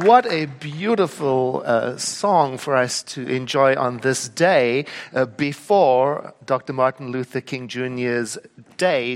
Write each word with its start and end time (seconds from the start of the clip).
What 0.00 0.24
a 0.32 0.46
beautiful 0.46 1.62
uh, 1.66 1.98
song 1.98 2.56
for 2.56 2.74
us 2.76 3.02
to 3.14 3.26
enjoy 3.26 3.76
on 3.76 3.98
this 3.98 4.26
day 4.26 4.86
uh, 5.12 5.26
before 5.26 6.32
Dr. 6.46 6.72
Martin 6.72 7.12
Luther 7.12 7.42
King 7.42 7.68
Jr.'s 7.68 8.38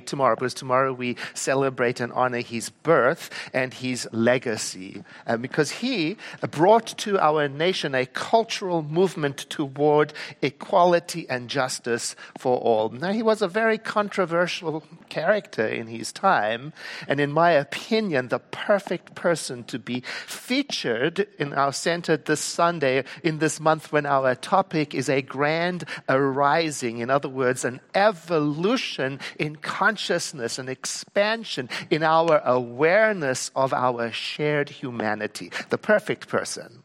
tomorrow, 0.01 0.37
because 0.37 0.55
tomorrow 0.55 0.93
we 0.93 1.17
celebrate 1.35 2.01
and 2.01 2.13
honor 2.13 2.41
his 2.41 2.71
birth 2.71 3.31
and 3.53 3.75
his 3.75 4.09
legacy. 4.13 5.03
Because 5.41 5.71
he 5.71 6.17
brought 6.51 6.87
to 6.99 7.19
our 7.19 7.49
nation 7.49 7.95
a 7.95 8.07
cultural 8.07 8.83
movement 8.83 9.51
toward 9.51 10.13
equality 10.41 11.29
and 11.29 11.49
justice 11.49 12.15
for 12.39 12.59
all. 12.59 12.91
Now, 12.91 13.13
he 13.13 13.23
was 13.23 13.43
a 13.43 13.49
very 13.49 13.79
controversial 13.79 14.85
character 15.09 15.67
in 15.67 15.89
his 15.89 16.13
time, 16.13 16.73
and 17.09 17.19
in 17.19 17.33
my 17.33 17.51
opinion, 17.51 18.29
the 18.29 18.39
perfect 18.39 19.15
person 19.15 19.65
to 19.65 19.79
be 19.79 20.03
featured 20.27 21.27
in 21.39 21.53
our 21.53 21.73
center 21.73 22.17
this 22.17 22.41
Sunday, 22.41 23.05
in 23.25 23.39
this 23.39 23.59
month 23.59 23.91
when 23.91 24.07
our 24.07 24.35
topic 24.37 24.95
is 24.95 25.09
a 25.09 25.23
grand 25.23 25.85
arising. 26.09 26.99
In 26.99 27.11
other 27.11 27.29
words, 27.29 27.65
an 27.65 27.81
evolution 27.95 29.19
in 29.39 29.56
consciousness, 29.57 30.59
an 30.59 30.69
expansion 30.69 31.69
in 31.91 32.03
our 32.03 32.41
awareness 32.45 33.51
of 33.55 33.73
our 33.73 34.13
shared 34.13 34.69
humanity. 34.69 35.51
The 35.71 35.79
perfect 35.79 36.29
person 36.29 36.83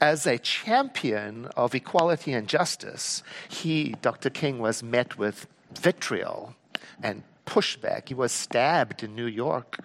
as 0.00 0.26
a 0.26 0.38
champion 0.38 1.46
of 1.56 1.74
equality 1.74 2.32
and 2.32 2.48
justice, 2.48 3.22
he, 3.48 3.94
Dr. 4.00 4.30
King, 4.30 4.58
was 4.58 4.82
met 4.82 5.18
with 5.18 5.46
vitriol 5.74 6.54
and 7.02 7.22
pushback. 7.46 8.08
He 8.08 8.14
was 8.14 8.32
stabbed 8.32 9.02
in 9.02 9.14
New 9.14 9.26
York. 9.26 9.78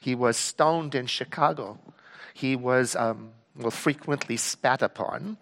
He 0.00 0.14
was 0.14 0.36
stoned 0.36 0.94
in 0.94 1.06
Chicago. 1.06 1.78
He 2.34 2.54
was 2.54 2.94
um, 2.96 3.30
well, 3.56 3.70
frequently 3.70 4.36
spat 4.36 4.82
upon 4.82 5.38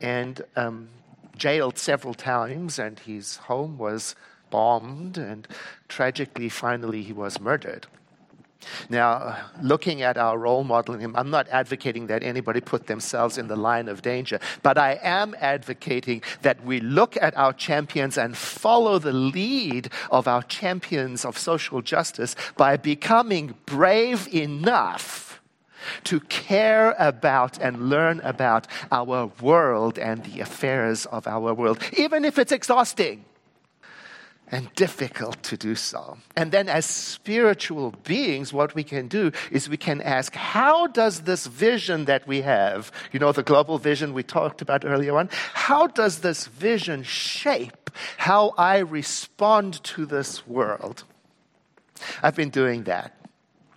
and 0.00 0.42
um, 0.54 0.88
jailed 1.36 1.76
several 1.76 2.14
times, 2.14 2.78
and 2.78 2.98
his 3.00 3.36
home 3.36 3.78
was 3.78 4.14
bombed, 4.56 5.18
and 5.18 5.46
tragically, 5.86 6.48
finally, 6.48 7.02
he 7.02 7.12
was 7.12 7.38
murdered. 7.38 7.86
Now, 8.88 9.36
looking 9.60 10.00
at 10.00 10.16
our 10.16 10.38
role 10.38 10.64
modeling, 10.64 11.00
him, 11.00 11.14
I'm 11.14 11.28
not 11.28 11.46
advocating 11.48 12.06
that 12.06 12.22
anybody 12.22 12.62
put 12.62 12.86
themselves 12.86 13.36
in 13.36 13.48
the 13.48 13.60
line 13.68 13.86
of 13.86 14.00
danger, 14.00 14.40
but 14.62 14.78
I 14.78 14.98
am 15.02 15.36
advocating 15.40 16.22
that 16.40 16.64
we 16.64 16.80
look 16.80 17.18
at 17.20 17.36
our 17.36 17.52
champions 17.52 18.16
and 18.16 18.34
follow 18.34 18.98
the 18.98 19.12
lead 19.12 19.90
of 20.10 20.26
our 20.26 20.42
champions 20.44 21.26
of 21.26 21.36
social 21.36 21.82
justice 21.82 22.34
by 22.56 22.78
becoming 22.78 23.54
brave 23.66 24.26
enough 24.34 25.42
to 26.04 26.20
care 26.20 26.96
about 26.98 27.58
and 27.58 27.90
learn 27.90 28.20
about 28.20 28.66
our 28.90 29.30
world 29.42 29.98
and 29.98 30.24
the 30.24 30.40
affairs 30.40 31.04
of 31.04 31.26
our 31.26 31.52
world, 31.52 31.78
even 31.92 32.24
if 32.24 32.38
it's 32.38 32.52
exhausting 32.52 33.22
and 34.48 34.72
difficult 34.74 35.42
to 35.42 35.56
do 35.56 35.74
so. 35.74 36.18
And 36.36 36.52
then, 36.52 36.68
as 36.68 36.86
spiritual 36.86 37.94
beings, 38.04 38.52
what 38.52 38.74
we 38.74 38.84
can 38.84 39.08
do 39.08 39.32
is 39.50 39.68
we 39.68 39.76
can 39.76 40.00
ask, 40.00 40.34
how 40.34 40.86
does 40.86 41.22
this 41.22 41.46
vision 41.46 42.04
that 42.04 42.26
we 42.26 42.42
have, 42.42 42.92
you 43.12 43.18
know, 43.18 43.32
the 43.32 43.42
global 43.42 43.78
vision 43.78 44.14
we 44.14 44.22
talked 44.22 44.62
about 44.62 44.84
earlier 44.84 45.16
on, 45.16 45.28
how 45.54 45.86
does 45.86 46.20
this 46.20 46.46
vision 46.46 47.02
shape 47.02 47.90
how 48.18 48.54
I 48.56 48.78
respond 48.78 49.82
to 49.84 50.06
this 50.06 50.46
world? 50.46 51.04
I've 52.22 52.36
been 52.36 52.50
doing 52.50 52.84
that. 52.84 53.12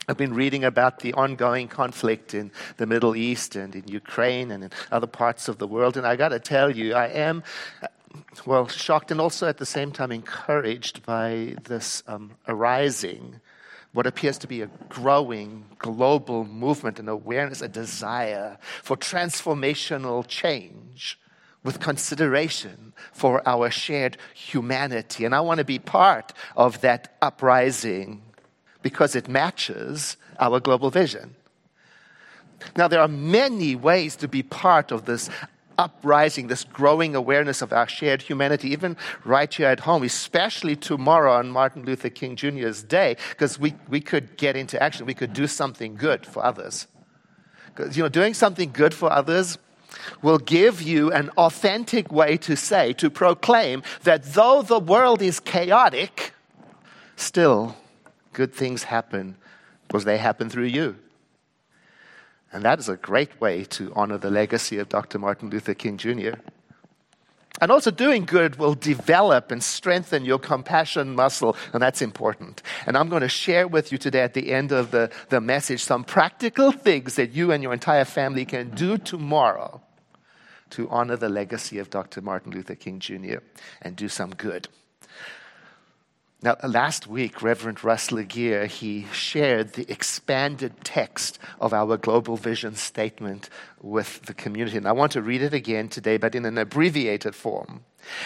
I've 0.07 0.17
been 0.17 0.33
reading 0.33 0.63
about 0.63 1.01
the 1.01 1.13
ongoing 1.13 1.67
conflict 1.67 2.33
in 2.33 2.51
the 2.77 2.87
Middle 2.87 3.15
East 3.15 3.55
and 3.55 3.75
in 3.75 3.87
Ukraine 3.87 4.49
and 4.49 4.63
in 4.63 4.71
other 4.91 5.05
parts 5.05 5.47
of 5.47 5.59
the 5.59 5.67
world. 5.67 5.97
And 5.97 6.07
I 6.07 6.15
got 6.15 6.29
to 6.29 6.39
tell 6.39 6.71
you, 6.71 6.95
I 6.95 7.07
am 7.09 7.43
well, 8.45 8.67
shocked 8.67 9.11
and 9.11 9.21
also 9.21 9.47
at 9.47 9.57
the 9.57 9.65
same 9.65 9.91
time 9.91 10.11
encouraged 10.11 11.05
by 11.05 11.55
this 11.63 12.03
um, 12.07 12.31
arising, 12.47 13.39
what 13.91 14.05
appears 14.05 14.37
to 14.39 14.47
be 14.47 14.61
a 14.61 14.69
growing 14.87 15.65
global 15.77 16.45
movement 16.45 16.99
and 16.99 17.09
awareness, 17.09 17.61
a 17.61 17.67
desire 17.67 18.57
for 18.83 18.95
transformational 18.95 20.25
change 20.27 21.19
with 21.63 21.79
consideration 21.79 22.93
for 23.11 23.47
our 23.47 23.69
shared 23.69 24.17
humanity. 24.33 25.25
And 25.25 25.35
I 25.35 25.41
want 25.41 25.57
to 25.57 25.65
be 25.65 25.79
part 25.79 26.33
of 26.55 26.81
that 26.81 27.15
uprising 27.21 28.21
because 28.81 29.15
it 29.15 29.27
matches 29.27 30.17
our 30.39 30.59
global 30.59 30.89
vision. 30.89 31.35
Now, 32.75 32.87
there 32.87 33.01
are 33.01 33.07
many 33.07 33.75
ways 33.75 34.15
to 34.17 34.27
be 34.27 34.43
part 34.43 34.91
of 34.91 35.05
this 35.05 35.29
uprising, 35.79 36.47
this 36.47 36.65
growing 36.65 37.15
awareness 37.15 37.61
of 37.61 37.71
our 37.71 37.87
shared 37.87 38.21
humanity, 38.21 38.69
even 38.69 38.97
right 39.23 39.51
here 39.51 39.67
at 39.67 39.79
home, 39.79 40.03
especially 40.03 40.75
tomorrow 40.75 41.33
on 41.33 41.49
Martin 41.49 41.83
Luther 41.85 42.09
King 42.09 42.35
Jr.'s 42.35 42.83
day, 42.83 43.15
because 43.29 43.57
we, 43.57 43.73
we 43.87 44.01
could 44.01 44.35
get 44.37 44.57
into 44.57 44.81
action. 44.83 45.05
We 45.05 45.13
could 45.13 45.33
do 45.33 45.47
something 45.47 45.95
good 45.95 46.25
for 46.25 46.43
others. 46.43 46.87
Because, 47.67 47.95
you 47.95 48.03
know, 48.03 48.09
doing 48.09 48.33
something 48.33 48.71
good 48.71 48.93
for 48.93 49.11
others 49.11 49.57
will 50.21 50.37
give 50.37 50.81
you 50.81 51.11
an 51.13 51.29
authentic 51.37 52.11
way 52.11 52.35
to 52.37 52.55
say, 52.57 52.91
to 52.93 53.09
proclaim 53.09 53.81
that 54.03 54.23
though 54.33 54.61
the 54.61 54.79
world 54.79 55.21
is 55.21 55.39
chaotic, 55.39 56.33
still 57.15 57.75
good 58.33 58.53
things 58.53 58.83
happen 58.83 59.35
because 59.87 60.03
they 60.03 60.17
happen 60.17 60.49
through 60.49 60.65
you. 60.65 60.97
And 62.51 62.63
that 62.63 62.79
is 62.79 62.89
a 62.89 62.97
great 62.97 63.39
way 63.39 63.63
to 63.65 63.93
honor 63.95 64.17
the 64.17 64.31
legacy 64.31 64.79
of 64.79 64.89
Dr. 64.89 65.19
Martin 65.19 65.49
Luther 65.49 65.73
King 65.73 65.97
Jr. 65.97 66.33
And 67.61 67.71
also, 67.71 67.91
doing 67.91 68.25
good 68.25 68.55
will 68.55 68.73
develop 68.73 69.51
and 69.51 69.61
strengthen 69.61 70.23
your 70.23 70.39
compassion 70.39 71.13
muscle, 71.13 71.57
and 71.73 71.81
that's 71.81 72.01
important. 72.01 72.63
And 72.85 72.95
I'm 72.95 73.09
going 73.09 73.21
to 73.21 73.29
share 73.29 73.67
with 73.67 73.91
you 73.91 73.97
today 73.97 74.21
at 74.21 74.33
the 74.33 74.53
end 74.53 74.71
of 74.71 74.91
the, 74.91 75.11
the 75.27 75.41
message 75.41 75.83
some 75.83 76.05
practical 76.05 76.71
things 76.71 77.15
that 77.15 77.31
you 77.31 77.51
and 77.51 77.61
your 77.61 77.73
entire 77.73 78.05
family 78.05 78.45
can 78.45 78.69
do 78.69 78.97
tomorrow 78.97 79.81
to 80.69 80.87
honor 80.89 81.17
the 81.17 81.27
legacy 81.27 81.79
of 81.79 81.89
Dr. 81.89 82.21
Martin 82.21 82.51
Luther 82.51 82.75
King 82.75 82.99
Jr. 82.99 83.39
and 83.81 83.95
do 83.95 84.07
some 84.07 84.29
good. 84.29 84.69
Now, 86.41 86.55
last 86.65 87.05
week, 87.05 87.41
Reverend 87.41 87.83
Russ 87.83 88.13
Laguerre, 88.13 88.65
he 88.65 89.05
shared 89.11 89.73
the 89.73 89.91
expanded 89.91 90.73
text 90.85 91.37
of 91.59 91.73
our 91.73 91.97
Global 91.97 92.37
Vision 92.37 92.75
Statement 92.75 93.49
with 93.81 94.21
the 94.21 94.33
community. 94.33 94.77
And 94.77 94.87
I 94.87 94.93
want 94.93 95.11
to 95.13 95.21
read 95.21 95.41
it 95.41 95.53
again 95.53 95.89
today, 95.89 96.15
but 96.15 96.35
in 96.35 96.45
an 96.45 96.57
abbreviated 96.57 97.35
form. 97.35 97.83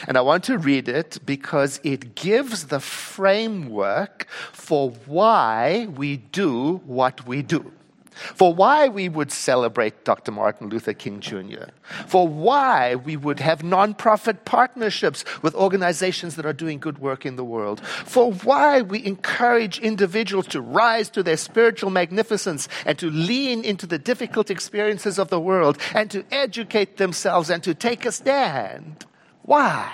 And 0.08 0.16
I 0.16 0.22
want 0.22 0.44
to 0.44 0.60
read 0.60 0.88
it 0.88 1.18
because 1.26 1.80
it 1.84 2.14
gives 2.14 2.68
the 2.68 2.80
framework 2.80 4.28
for 4.52 4.92
why 5.08 5.88
we 5.96 6.18
do 6.18 6.82
what 6.86 7.26
we 7.26 7.42
do 7.42 7.72
for 8.14 8.54
why 8.54 8.88
we 8.88 9.10
would 9.10 9.32
celebrate 9.32 10.06
Dr. 10.06 10.32
Martin 10.32 10.70
Luther 10.70 10.94
King 10.94 11.20
Jr., 11.20 11.66
for 12.08 12.28
why 12.28 12.96
we 12.96 13.18
would 13.18 13.40
have 13.40 13.60
nonprofit 13.60 14.46
partnerships 14.46 15.24
with 15.42 15.56
organizations 15.56 16.36
that 16.36 16.46
are 16.46 16.54
doing 16.54 16.80
good 16.80 17.00
work 17.00 17.26
in 17.26 17.36
the 17.36 17.44
world, 17.44 17.86
for 17.86 18.32
why 18.32 18.82
we 18.82 19.06
encourage 19.06 19.80
individuals 19.80 20.48
to 20.48 20.62
rise 20.62 21.10
to 21.10 21.24
their 21.24 21.38
spiritual 21.38 21.90
magnificence 21.90 22.68
and 22.86 22.98
to 23.00 23.10
lean 23.10 23.64
into 23.64 23.86
the 23.86 24.00
difficult 24.00 24.50
experiences 24.50 25.20
of 25.20 25.30
the 25.30 25.40
world 25.40 25.78
and 25.94 26.10
to 26.12 26.24
educate 26.32 26.98
themselves 26.98 27.50
and 27.50 27.64
to 27.64 27.74
take 27.74 28.06
a 28.06 28.12
stand. 28.12 29.06
Why? 29.44 29.92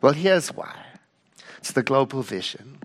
Well, 0.00 0.12
here's 0.12 0.48
why 0.48 0.74
it's 1.58 1.72
the 1.72 1.82
global 1.82 2.22
vision. 2.22 2.78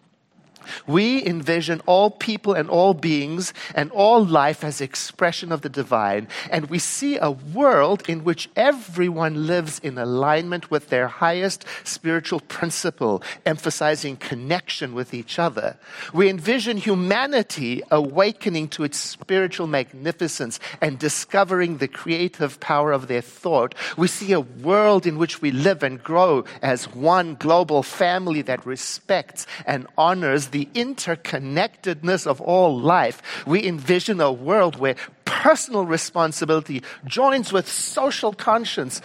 We 0.87 1.25
envision 1.25 1.81
all 1.85 2.11
people 2.11 2.53
and 2.53 2.69
all 2.69 2.93
beings 2.93 3.53
and 3.75 3.91
all 3.91 4.25
life 4.25 4.63
as 4.63 4.81
expression 4.81 5.51
of 5.51 5.61
the 5.61 5.69
divine, 5.69 6.27
and 6.49 6.69
we 6.69 6.79
see 6.79 7.17
a 7.17 7.31
world 7.31 8.03
in 8.07 8.23
which 8.23 8.49
everyone 8.55 9.47
lives 9.47 9.79
in 9.79 9.97
alignment 9.97 10.71
with 10.71 10.89
their 10.89 11.07
highest 11.07 11.65
spiritual 11.83 12.39
principle, 12.39 13.21
emphasizing 13.45 14.17
connection 14.17 14.93
with 14.93 15.13
each 15.13 15.39
other. 15.39 15.77
We 16.13 16.29
envision 16.29 16.77
humanity 16.77 17.81
awakening 17.91 18.69
to 18.69 18.83
its 18.83 18.97
spiritual 18.97 19.67
magnificence 19.67 20.59
and 20.81 20.99
discovering 20.99 21.77
the 21.77 21.87
creative 21.87 22.59
power 22.59 22.91
of 22.91 23.07
their 23.07 23.21
thought. 23.21 23.75
We 23.97 24.07
see 24.07 24.33
a 24.33 24.39
world 24.39 25.05
in 25.05 25.17
which 25.17 25.41
we 25.41 25.51
live 25.51 25.83
and 25.83 26.01
grow 26.01 26.45
as 26.61 26.85
one 26.93 27.35
global 27.35 27.83
family 27.83 28.41
that 28.43 28.65
respects 28.65 29.45
and 29.65 29.87
honors 29.97 30.47
the 30.47 30.60
interconnectedness 30.67 32.27
of 32.27 32.41
all 32.41 32.79
life, 32.79 33.45
we 33.45 33.65
envision 33.65 34.21
a 34.21 34.31
world 34.31 34.77
where 34.77 34.95
personal 35.25 35.85
responsibility 35.85 36.83
joins 37.05 37.51
with 37.51 37.67
social 37.67 38.33
conscience 38.33 39.01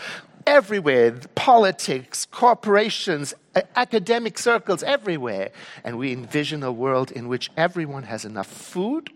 everywhere 0.46 1.12
politics, 1.34 2.24
corporations, 2.26 3.34
academic 3.74 4.38
circles, 4.38 4.82
everywhere. 4.82 5.50
And 5.84 5.98
we 5.98 6.12
envision 6.12 6.62
a 6.62 6.72
world 6.72 7.10
in 7.10 7.28
which 7.28 7.50
everyone 7.56 8.04
has 8.04 8.24
enough 8.24 8.46
food, 8.46 9.10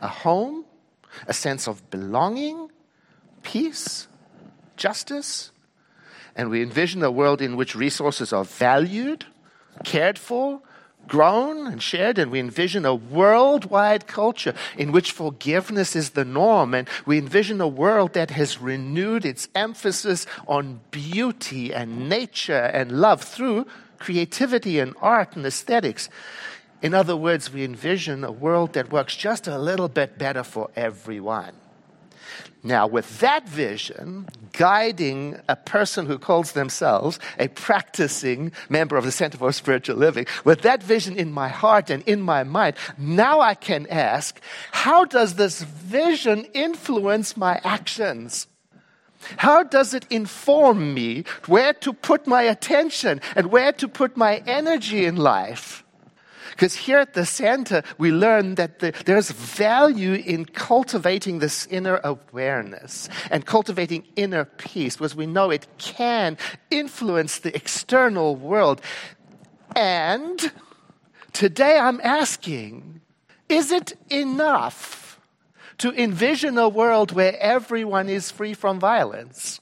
a 0.00 0.08
home, 0.08 0.64
a 1.26 1.32
sense 1.32 1.66
of 1.66 1.90
belonging, 1.90 2.70
peace, 3.42 4.06
justice. 4.76 5.50
And 6.36 6.50
we 6.50 6.62
envision 6.62 7.02
a 7.02 7.10
world 7.10 7.40
in 7.42 7.56
which 7.56 7.74
resources 7.74 8.32
are 8.32 8.44
valued, 8.44 9.24
cared 9.84 10.18
for, 10.18 10.60
grown 11.08 11.66
and 11.66 11.82
shared, 11.82 12.18
and 12.18 12.30
we 12.30 12.40
envision 12.40 12.84
a 12.84 12.94
worldwide 12.94 14.06
culture 14.06 14.54
in 14.76 14.92
which 14.92 15.12
forgiveness 15.12 15.96
is 15.96 16.10
the 16.10 16.24
norm, 16.24 16.74
and 16.74 16.88
we 17.04 17.18
envision 17.18 17.60
a 17.60 17.68
world 17.68 18.12
that 18.14 18.30
has 18.30 18.60
renewed 18.60 19.24
its 19.24 19.48
emphasis 19.54 20.26
on 20.46 20.80
beauty 20.90 21.72
and 21.72 22.08
nature 22.08 22.70
and 22.72 22.92
love 22.92 23.22
through 23.22 23.66
creativity 23.98 24.78
and 24.78 24.94
art 25.00 25.36
and 25.36 25.46
aesthetics. 25.46 26.08
In 26.82 26.94
other 26.94 27.16
words, 27.16 27.52
we 27.52 27.64
envision 27.64 28.22
a 28.24 28.30
world 28.30 28.74
that 28.74 28.92
works 28.92 29.16
just 29.16 29.46
a 29.46 29.58
little 29.58 29.88
bit 29.88 30.18
better 30.18 30.42
for 30.42 30.70
everyone. 30.76 31.52
Now, 32.62 32.86
with 32.86 33.20
that 33.20 33.48
vision 33.48 34.28
guiding 34.52 35.38
a 35.48 35.56
person 35.56 36.06
who 36.06 36.18
calls 36.18 36.52
themselves 36.52 37.20
a 37.38 37.48
practicing 37.48 38.52
member 38.68 38.96
of 38.96 39.04
the 39.04 39.12
Center 39.12 39.38
for 39.38 39.52
Spiritual 39.52 39.96
Living, 39.96 40.26
with 40.44 40.62
that 40.62 40.82
vision 40.82 41.16
in 41.16 41.32
my 41.32 41.48
heart 41.48 41.90
and 41.90 42.02
in 42.04 42.20
my 42.20 42.42
mind, 42.42 42.76
now 42.98 43.40
I 43.40 43.54
can 43.54 43.86
ask, 43.88 44.40
how 44.72 45.04
does 45.04 45.34
this 45.34 45.62
vision 45.62 46.44
influence 46.54 47.36
my 47.36 47.60
actions? 47.62 48.48
How 49.36 49.62
does 49.62 49.94
it 49.94 50.06
inform 50.10 50.94
me 50.94 51.24
where 51.46 51.72
to 51.74 51.92
put 51.92 52.26
my 52.26 52.42
attention 52.42 53.20
and 53.34 53.46
where 53.52 53.72
to 53.72 53.88
put 53.88 54.16
my 54.16 54.42
energy 54.46 55.04
in 55.04 55.16
life? 55.16 55.85
Because 56.56 56.74
here 56.74 56.96
at 56.96 57.12
the 57.12 57.26
center, 57.26 57.82
we 57.98 58.10
learn 58.10 58.54
that 58.54 58.78
the, 58.78 58.94
there's 59.04 59.30
value 59.30 60.14
in 60.14 60.46
cultivating 60.46 61.38
this 61.38 61.66
inner 61.66 62.00
awareness 62.02 63.10
and 63.30 63.44
cultivating 63.44 64.06
inner 64.16 64.46
peace 64.46 64.96
because 64.96 65.14
we 65.14 65.26
know 65.26 65.50
it 65.50 65.66
can 65.76 66.38
influence 66.70 67.40
the 67.40 67.54
external 67.54 68.36
world. 68.36 68.80
And 69.76 70.50
today 71.34 71.78
I'm 71.78 72.00
asking, 72.02 73.02
is 73.50 73.70
it 73.70 73.92
enough 74.08 75.20
to 75.76 75.92
envision 75.92 76.56
a 76.56 76.70
world 76.70 77.12
where 77.12 77.38
everyone 77.38 78.08
is 78.08 78.30
free 78.30 78.54
from 78.54 78.80
violence? 78.80 79.60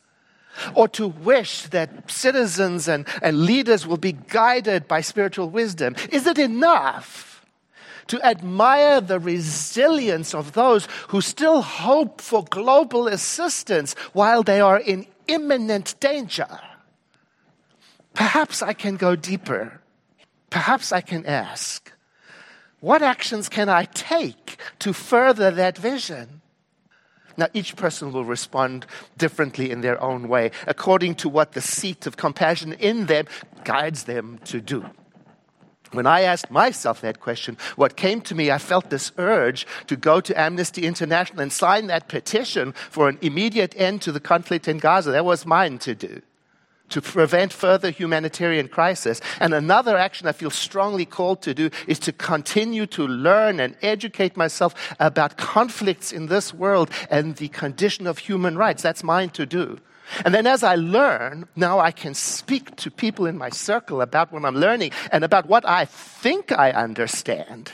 Or 0.74 0.88
to 0.88 1.08
wish 1.08 1.62
that 1.68 2.10
citizens 2.10 2.88
and, 2.88 3.06
and 3.22 3.42
leaders 3.42 3.86
will 3.86 3.96
be 3.96 4.12
guided 4.12 4.88
by 4.88 5.00
spiritual 5.00 5.50
wisdom? 5.50 5.96
Is 6.10 6.26
it 6.26 6.38
enough 6.38 7.44
to 8.08 8.20
admire 8.22 9.00
the 9.00 9.18
resilience 9.18 10.34
of 10.34 10.52
those 10.52 10.86
who 11.08 11.20
still 11.20 11.62
hope 11.62 12.20
for 12.20 12.44
global 12.44 13.08
assistance 13.08 13.94
while 14.12 14.42
they 14.42 14.60
are 14.60 14.78
in 14.78 15.06
imminent 15.26 15.98
danger? 16.00 16.60
Perhaps 18.14 18.62
I 18.62 18.72
can 18.72 18.96
go 18.96 19.16
deeper. 19.16 19.80
Perhaps 20.50 20.92
I 20.92 21.00
can 21.00 21.26
ask, 21.26 21.90
what 22.78 23.02
actions 23.02 23.48
can 23.48 23.68
I 23.68 23.86
take 23.86 24.56
to 24.80 24.92
further 24.92 25.50
that 25.50 25.76
vision? 25.76 26.42
Now, 27.36 27.48
each 27.52 27.76
person 27.76 28.12
will 28.12 28.24
respond 28.24 28.86
differently 29.18 29.70
in 29.70 29.80
their 29.80 30.00
own 30.00 30.28
way, 30.28 30.50
according 30.66 31.16
to 31.16 31.28
what 31.28 31.52
the 31.52 31.60
seat 31.60 32.06
of 32.06 32.16
compassion 32.16 32.74
in 32.74 33.06
them 33.06 33.26
guides 33.64 34.04
them 34.04 34.38
to 34.44 34.60
do. 34.60 34.84
When 35.92 36.06
I 36.06 36.22
asked 36.22 36.50
myself 36.50 37.00
that 37.02 37.20
question, 37.20 37.56
what 37.76 37.96
came 37.96 38.20
to 38.22 38.34
me, 38.34 38.50
I 38.50 38.58
felt 38.58 38.90
this 38.90 39.12
urge 39.16 39.66
to 39.86 39.96
go 39.96 40.20
to 40.20 40.40
Amnesty 40.40 40.86
International 40.86 41.40
and 41.40 41.52
sign 41.52 41.86
that 41.86 42.08
petition 42.08 42.72
for 42.90 43.08
an 43.08 43.18
immediate 43.20 43.74
end 43.76 44.02
to 44.02 44.12
the 44.12 44.20
conflict 44.20 44.66
in 44.66 44.78
Gaza. 44.78 45.12
That 45.12 45.24
was 45.24 45.46
mine 45.46 45.78
to 45.78 45.94
do 45.94 46.20
to 46.90 47.00
prevent 47.00 47.52
further 47.52 47.90
humanitarian 47.90 48.68
crisis. 48.68 49.20
And 49.40 49.54
another 49.54 49.96
action 49.96 50.26
I 50.26 50.32
feel 50.32 50.50
strongly 50.50 51.04
called 51.04 51.42
to 51.42 51.54
do 51.54 51.70
is 51.86 51.98
to 52.00 52.12
continue 52.12 52.86
to 52.88 53.06
learn 53.06 53.60
and 53.60 53.76
educate 53.82 54.36
myself 54.36 54.74
about 55.00 55.36
conflicts 55.36 56.12
in 56.12 56.26
this 56.26 56.52
world 56.52 56.90
and 57.10 57.36
the 57.36 57.48
condition 57.48 58.06
of 58.06 58.18
human 58.18 58.56
rights. 58.56 58.82
That's 58.82 59.02
mine 59.02 59.30
to 59.30 59.46
do. 59.46 59.78
And 60.24 60.34
then 60.34 60.46
as 60.46 60.62
I 60.62 60.74
learn, 60.74 61.48
now 61.56 61.80
I 61.80 61.90
can 61.90 62.14
speak 62.14 62.76
to 62.76 62.90
people 62.90 63.26
in 63.26 63.38
my 63.38 63.48
circle 63.48 64.00
about 64.00 64.32
what 64.32 64.44
I'm 64.44 64.56
learning 64.56 64.92
and 65.10 65.24
about 65.24 65.48
what 65.48 65.66
I 65.66 65.86
think 65.86 66.52
I 66.52 66.70
understand. 66.72 67.72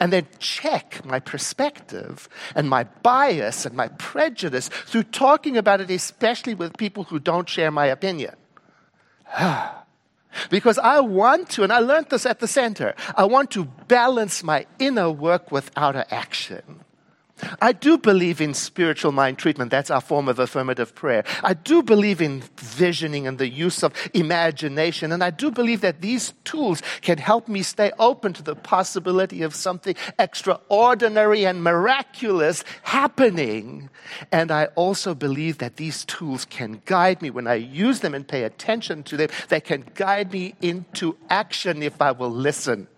And 0.00 0.12
then 0.12 0.26
check 0.38 1.04
my 1.04 1.18
perspective 1.18 2.28
and 2.54 2.68
my 2.68 2.84
bias 2.84 3.66
and 3.66 3.74
my 3.76 3.88
prejudice 3.88 4.68
through 4.68 5.04
talking 5.04 5.56
about 5.56 5.80
it, 5.80 5.90
especially 5.90 6.54
with 6.54 6.76
people 6.76 7.04
who 7.04 7.18
don't 7.18 7.48
share 7.48 7.70
my 7.70 7.86
opinion. 7.86 8.34
because 10.50 10.78
I 10.78 11.00
want 11.00 11.50
to, 11.50 11.62
and 11.62 11.72
I 11.72 11.78
learned 11.78 12.10
this 12.10 12.26
at 12.26 12.40
the 12.40 12.48
center, 12.48 12.94
I 13.16 13.24
want 13.24 13.50
to 13.52 13.64
balance 13.64 14.42
my 14.42 14.66
inner 14.78 15.10
work 15.10 15.50
with 15.50 15.70
outer 15.76 16.04
action. 16.10 16.84
I 17.60 17.72
do 17.72 17.98
believe 17.98 18.40
in 18.40 18.54
spiritual 18.54 19.12
mind 19.12 19.38
treatment. 19.38 19.70
That's 19.70 19.90
our 19.90 20.00
form 20.00 20.28
of 20.28 20.38
affirmative 20.38 20.94
prayer. 20.94 21.24
I 21.42 21.54
do 21.54 21.82
believe 21.82 22.20
in 22.20 22.42
visioning 22.56 23.26
and 23.26 23.38
the 23.38 23.48
use 23.48 23.82
of 23.82 23.92
imagination. 24.14 25.12
And 25.12 25.22
I 25.22 25.30
do 25.30 25.50
believe 25.50 25.80
that 25.82 26.00
these 26.00 26.32
tools 26.44 26.82
can 27.00 27.18
help 27.18 27.48
me 27.48 27.62
stay 27.62 27.92
open 27.98 28.32
to 28.34 28.42
the 28.42 28.56
possibility 28.56 29.42
of 29.42 29.54
something 29.54 29.94
extraordinary 30.18 31.46
and 31.46 31.62
miraculous 31.62 32.64
happening. 32.82 33.90
And 34.32 34.50
I 34.50 34.66
also 34.74 35.14
believe 35.14 35.58
that 35.58 35.76
these 35.76 36.04
tools 36.04 36.44
can 36.44 36.82
guide 36.84 37.22
me 37.22 37.30
when 37.30 37.46
I 37.46 37.54
use 37.54 38.00
them 38.00 38.14
and 38.14 38.26
pay 38.26 38.44
attention 38.44 39.02
to 39.04 39.16
them. 39.16 39.28
They 39.48 39.60
can 39.60 39.84
guide 39.94 40.32
me 40.32 40.54
into 40.60 41.16
action 41.30 41.82
if 41.82 42.00
I 42.00 42.12
will 42.12 42.30
listen. 42.30 42.88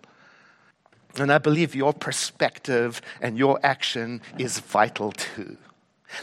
And 1.17 1.31
I 1.31 1.37
believe 1.37 1.75
your 1.75 1.93
perspective 1.93 3.01
and 3.21 3.37
your 3.37 3.59
action 3.63 4.21
is 4.37 4.59
vital 4.59 5.11
too. 5.11 5.57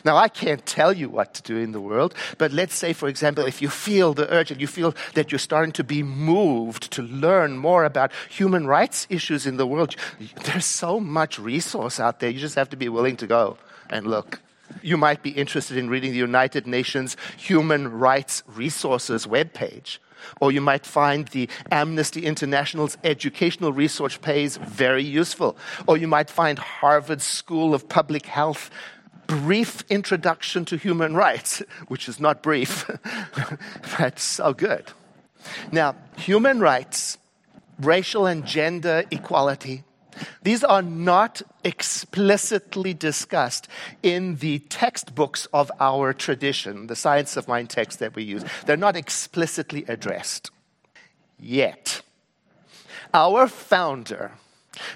Now, 0.04 0.16
I 0.16 0.28
can't 0.28 0.64
tell 0.66 0.92
you 0.92 1.08
what 1.08 1.34
to 1.34 1.42
do 1.42 1.56
in 1.56 1.72
the 1.72 1.80
world, 1.80 2.14
but 2.36 2.52
let's 2.52 2.74
say, 2.74 2.92
for 2.92 3.08
example, 3.08 3.46
if 3.46 3.62
you 3.62 3.68
feel 3.68 4.12
the 4.12 4.30
urge 4.32 4.50
and 4.50 4.60
you 4.60 4.66
feel 4.66 4.94
that 5.14 5.32
you're 5.32 5.38
starting 5.38 5.72
to 5.72 5.84
be 5.84 6.02
moved 6.02 6.90
to 6.92 7.02
learn 7.02 7.56
more 7.56 7.84
about 7.84 8.12
human 8.28 8.66
rights 8.66 9.06
issues 9.08 9.46
in 9.46 9.56
the 9.56 9.66
world, 9.66 9.96
there's 10.44 10.66
so 10.66 11.00
much 11.00 11.38
resource 11.38 11.98
out 11.98 12.20
there. 12.20 12.30
You 12.30 12.38
just 12.38 12.56
have 12.56 12.70
to 12.70 12.76
be 12.76 12.88
willing 12.88 13.16
to 13.16 13.26
go 13.26 13.58
and 13.88 14.06
look. 14.06 14.40
You 14.82 14.98
might 14.98 15.22
be 15.22 15.30
interested 15.30 15.78
in 15.78 15.88
reading 15.88 16.12
the 16.12 16.18
United 16.18 16.66
Nations 16.66 17.16
Human 17.38 17.88
Rights 17.90 18.42
Resources 18.46 19.26
webpage 19.26 19.98
or 20.40 20.52
you 20.52 20.60
might 20.60 20.86
find 20.86 21.28
the 21.28 21.48
Amnesty 21.70 22.24
International's 22.24 22.96
educational 23.04 23.72
research 23.72 24.20
page 24.20 24.56
very 24.56 25.04
useful. 25.04 25.56
Or 25.86 25.96
you 25.96 26.08
might 26.08 26.30
find 26.30 26.58
Harvard 26.58 27.22
School 27.22 27.74
of 27.74 27.88
Public 27.88 28.26
Health 28.26 28.70
brief 29.28 29.84
introduction 29.90 30.64
to 30.64 30.76
human 30.76 31.14
rights, 31.14 31.62
which 31.88 32.08
is 32.08 32.18
not 32.18 32.42
brief, 32.42 32.90
but 33.98 34.18
so 34.18 34.52
good. 34.52 34.90
Now, 35.70 35.94
human 36.16 36.60
rights, 36.60 37.18
racial 37.78 38.26
and 38.26 38.44
gender 38.44 39.04
equality, 39.10 39.84
these 40.42 40.64
are 40.64 40.82
not 40.82 41.42
explicitly 41.64 42.94
discussed 42.94 43.68
in 44.02 44.36
the 44.36 44.58
textbooks 44.60 45.46
of 45.52 45.70
our 45.80 46.12
tradition, 46.12 46.86
the 46.86 46.96
science 46.96 47.36
of 47.36 47.48
mind 47.48 47.70
text 47.70 47.98
that 47.98 48.14
we 48.14 48.22
use. 48.22 48.44
They're 48.66 48.76
not 48.76 48.96
explicitly 48.96 49.84
addressed 49.88 50.50
yet. 51.38 52.02
Our 53.14 53.48
founder, 53.48 54.32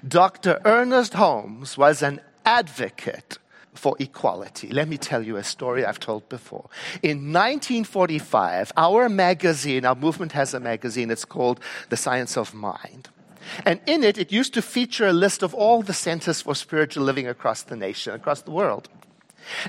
Dr. 0.07 0.61
Ernest 0.65 1.15
Holmes, 1.15 1.79
was 1.79 2.03
an 2.03 2.21
advocate 2.45 3.39
for 3.75 3.97
equality. 3.99 4.69
Let 4.69 4.89
me 4.89 4.99
tell 4.99 5.23
you 5.23 5.37
a 5.37 5.45
story 5.45 5.85
I've 5.85 6.01
told 6.01 6.29
before. 6.29 6.69
In 7.03 7.33
1945, 7.33 8.73
our 8.77 9.09
magazine, 9.09 9.85
our 9.87 9.95
movement 9.95 10.33
has 10.33 10.53
a 10.55 10.61
magazine, 10.61 11.11
it's 11.11 11.25
called 11.25 11.61
The 11.89 11.97
Science 11.97 12.37
of 12.37 12.53
Mind. 12.53 13.09
And 13.65 13.81
in 13.87 14.05
it, 14.05 14.19
it 14.19 14.33
used 14.33 14.55
to 14.55 14.63
feature 14.63 15.07
a 15.07 15.13
list 15.13 15.43
of 15.43 15.55
all 15.55 15.83
the 15.83 15.93
centers 15.93 16.43
for 16.43 16.55
spiritual 16.55 17.05
living 17.05 17.27
across 17.27 17.63
the 17.63 17.77
nation, 17.77 18.15
across 18.15 18.43
the 18.43 18.51
world. 18.51 18.89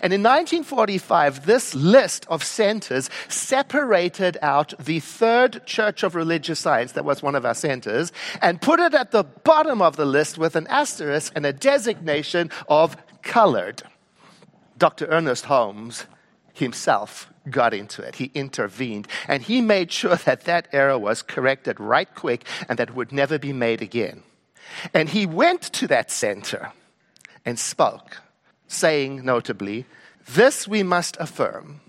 And 0.02 0.14
in 0.14 0.22
1945, 0.22 1.46
this 1.46 1.74
list 1.74 2.26
of 2.30 2.44
centers 2.44 3.10
separated 3.28 4.38
out 4.42 4.74
the 4.80 5.00
Third 5.00 5.66
Church 5.66 6.04
of 6.04 6.16
Religious 6.16 6.60
Science, 6.60 6.92
that 6.92 7.06
was 7.06 7.24
one 7.24 7.36
of 7.36 7.46
our 7.46 7.56
centers, 7.56 8.12
and 8.42 8.62
put 8.62 8.80
it 8.80 8.94
at 8.94 9.12
the 9.12 9.24
bottom 9.24 9.82
of 9.82 9.96
the 9.96 10.06
list 10.06 10.38
with 10.38 10.56
an 10.56 10.68
asterisk 10.68 11.34
and 11.36 11.46
a 11.46 11.54
designation 11.54 12.52
of 12.68 12.96
colored. 13.24 13.82
Dr. 14.78 15.08
Ernest 15.08 15.46
Holmes 15.46 16.06
himself 16.54 17.33
got 17.50 17.74
into 17.74 18.02
it. 18.02 18.16
He 18.16 18.32
intervened 18.34 19.08
and 19.28 19.44
he 19.44 19.62
made 19.62 19.92
sure 19.92 20.16
that 20.16 20.46
that 20.46 20.68
error 20.72 20.98
was 20.98 21.22
corrected 21.22 21.80
right 21.80 22.14
quick 22.14 22.46
and 22.70 22.80
that 22.80 22.96
would 22.96 23.12
never 23.12 23.38
be 23.38 23.54
made 23.54 23.82
again. 23.82 24.24
And 24.94 25.10
he 25.10 25.26
went 25.26 25.62
to 25.74 25.88
that 25.88 26.12
center 26.12 26.72
and 27.46 27.60
spoke 27.60 28.22
saying 28.68 29.24
notably, 29.24 29.86
This 30.28 30.68
we 30.68 30.84
must 30.84 31.18
affirm 31.20 31.82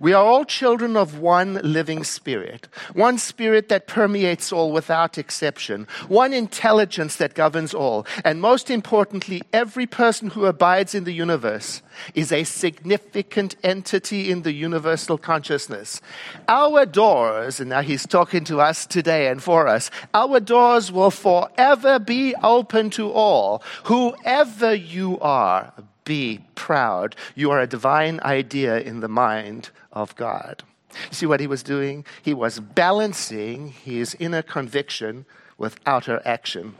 we 0.00 0.12
are 0.12 0.24
all 0.24 0.44
children 0.44 0.96
of 0.96 1.18
one 1.18 1.54
living 1.62 2.04
spirit, 2.04 2.68
one 2.92 3.18
spirit 3.18 3.68
that 3.68 3.86
permeates 3.86 4.52
all 4.52 4.72
without 4.72 5.18
exception, 5.18 5.86
one 6.08 6.32
intelligence 6.32 7.16
that 7.16 7.34
governs 7.34 7.74
all. 7.74 8.06
And 8.24 8.40
most 8.40 8.70
importantly, 8.70 9.42
every 9.52 9.86
person 9.86 10.30
who 10.30 10.46
abides 10.46 10.94
in 10.94 11.04
the 11.04 11.12
universe 11.12 11.82
is 12.14 12.32
a 12.32 12.44
significant 12.44 13.56
entity 13.62 14.30
in 14.30 14.42
the 14.42 14.52
universal 14.52 15.18
consciousness. 15.18 16.00
Our 16.48 16.86
doors, 16.86 17.60
and 17.60 17.70
now 17.70 17.82
he's 17.82 18.06
talking 18.06 18.44
to 18.44 18.60
us 18.60 18.86
today 18.86 19.28
and 19.28 19.42
for 19.42 19.66
us, 19.68 19.90
our 20.12 20.40
doors 20.40 20.90
will 20.90 21.10
forever 21.10 21.98
be 21.98 22.34
open 22.42 22.90
to 22.90 23.10
all, 23.10 23.62
whoever 23.84 24.74
you 24.74 25.18
are, 25.20 25.72
be 26.04 26.44
proud. 26.54 27.16
You 27.34 27.50
are 27.50 27.60
a 27.60 27.66
divine 27.66 28.20
idea 28.20 28.78
in 28.78 29.00
the 29.00 29.08
mind 29.08 29.70
of 29.92 30.14
God. 30.16 30.62
See 31.10 31.26
what 31.26 31.40
he 31.40 31.46
was 31.46 31.62
doing? 31.62 32.04
He 32.22 32.34
was 32.34 32.60
balancing 32.60 33.68
his 33.68 34.16
inner 34.20 34.42
conviction 34.42 35.26
with 35.58 35.78
outer 35.86 36.22
action. 36.24 36.74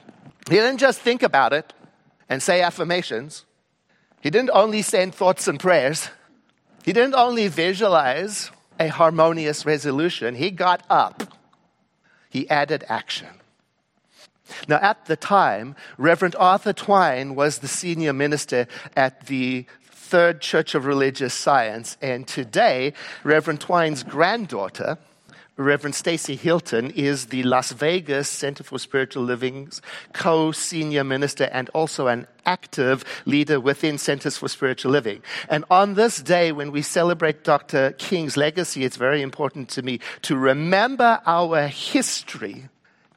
He 0.48 0.56
didn't 0.56 0.78
just 0.78 1.00
think 1.00 1.22
about 1.22 1.52
it 1.52 1.72
and 2.28 2.42
say 2.42 2.60
affirmations. 2.60 3.44
He 4.20 4.30
didn't 4.30 4.50
only 4.52 4.82
send 4.82 5.14
thoughts 5.14 5.48
and 5.48 5.58
prayers. 5.58 6.10
He 6.84 6.92
didn't 6.92 7.14
only 7.14 7.48
visualize 7.48 8.50
a 8.78 8.88
harmonious 8.88 9.64
resolution. 9.64 10.34
He 10.34 10.50
got 10.50 10.84
up. 10.90 11.22
He 12.28 12.48
added 12.50 12.84
action. 12.88 13.28
Now, 14.68 14.76
at 14.76 15.06
the 15.06 15.16
time, 15.16 15.76
Reverend 15.98 16.36
Arthur 16.38 16.72
Twine 16.72 17.34
was 17.34 17.58
the 17.58 17.68
senior 17.68 18.12
minister 18.12 18.66
at 18.96 19.26
the 19.26 19.66
Third 19.82 20.40
Church 20.40 20.74
of 20.74 20.86
Religious 20.86 21.34
Science, 21.34 21.96
and 22.02 22.28
today, 22.28 22.92
Reverend 23.24 23.60
Twine's 23.60 24.02
granddaughter, 24.02 24.98
Reverend 25.56 25.94
Stacy 25.94 26.34
Hilton 26.34 26.90
is 26.90 27.26
the 27.26 27.44
Las 27.44 27.70
Vegas 27.70 28.28
Center 28.28 28.64
for 28.64 28.78
Spiritual 28.78 29.22
Living's 29.22 29.80
co 30.12 30.50
senior 30.50 31.04
minister 31.04 31.44
and 31.44 31.68
also 31.70 32.08
an 32.08 32.26
active 32.44 33.04
leader 33.24 33.60
within 33.60 33.96
Centers 33.96 34.36
for 34.36 34.48
Spiritual 34.48 34.90
Living. 34.90 35.22
And 35.48 35.64
on 35.70 35.94
this 35.94 36.20
day, 36.20 36.50
when 36.50 36.72
we 36.72 36.82
celebrate 36.82 37.44
Dr. 37.44 37.92
King's 37.98 38.36
legacy, 38.36 38.84
it's 38.84 38.96
very 38.96 39.22
important 39.22 39.68
to 39.70 39.82
me 39.82 40.00
to 40.22 40.36
remember 40.36 41.20
our 41.24 41.68
history 41.68 42.68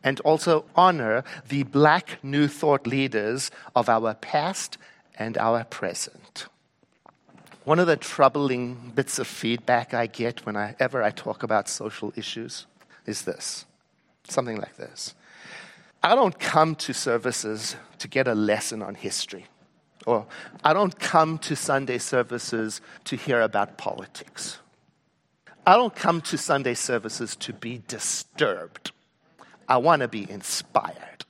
and 0.08 0.22
also 0.22 0.64
honor 0.74 1.22
the 1.50 1.64
black 1.64 2.18
New 2.24 2.48
Thought 2.48 2.88
leaders 2.88 3.52
of 3.76 3.90
our 3.90 4.14
past 4.14 4.78
and 5.20 5.38
our 5.38 5.66
present. 5.66 6.48
One 7.66 7.78
of 7.78 7.88
the 7.88 7.98
troubling 7.98 8.94
bits 8.96 9.20
of 9.20 9.28
feedback 9.28 9.94
I 9.94 10.08
get 10.08 10.46
whenever 10.46 11.04
I 11.04 11.12
talk 11.12 11.44
about 11.44 11.68
social 11.68 12.14
issues 12.16 12.68
is 13.06 13.24
this 13.24 13.66
something 14.30 14.56
like 14.56 14.78
this. 14.78 15.14
I 16.02 16.16
don't 16.16 16.40
come 16.40 16.76
to 16.76 16.94
services 16.94 17.76
to 18.00 18.08
get 18.08 18.30
a 18.30 18.36
lesson 18.36 18.82
on 18.82 18.96
history, 18.96 19.46
or 20.06 20.26
I 20.64 20.72
don't 20.72 20.98
come 21.00 21.38
to 21.40 21.56
Sunday 21.56 21.98
services 21.98 22.80
to 23.04 23.18
hear 23.18 23.42
about 23.42 23.78
politics. 23.78 24.60
I 25.66 25.76
don't 25.76 25.96
come 25.96 26.22
to 26.22 26.38
Sunday 26.38 26.76
services 26.76 27.36
to 27.38 27.52
be 27.52 27.82
disturbed. 27.90 28.92
I 29.68 29.78
want 29.78 30.02
to 30.02 30.08
be 30.08 30.30
inspired. 30.30 31.26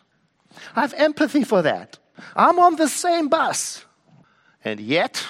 I 0.75 0.81
have 0.81 0.93
empathy 0.93 1.43
for 1.43 1.61
that. 1.61 1.97
I'm 2.35 2.59
on 2.59 2.75
the 2.75 2.87
same 2.87 3.27
bus. 3.27 3.85
And 4.63 4.79
yet, 4.79 5.25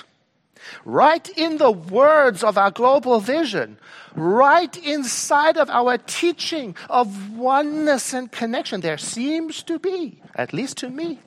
right 0.86 1.28
in 1.38 1.58
the 1.58 1.72
words 1.72 2.44
of 2.44 2.58
our 2.58 2.72
global 2.72 3.20
vision, 3.20 3.78
right 4.16 4.76
inside 4.78 5.58
of 5.58 5.70
our 5.70 5.98
teaching 5.98 6.76
of 6.90 7.38
oneness 7.38 8.14
and 8.14 8.32
connection, 8.32 8.82
there 8.82 8.98
seems 8.98 9.64
to 9.64 9.80
be, 9.80 10.22
at 10.36 10.54
least 10.54 10.78
to 10.78 10.90
me, 10.90 11.20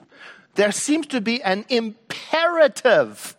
there 0.54 0.72
seems 0.72 1.06
to 1.08 1.20
be 1.20 1.42
an 1.42 1.64
imperative 1.68 3.36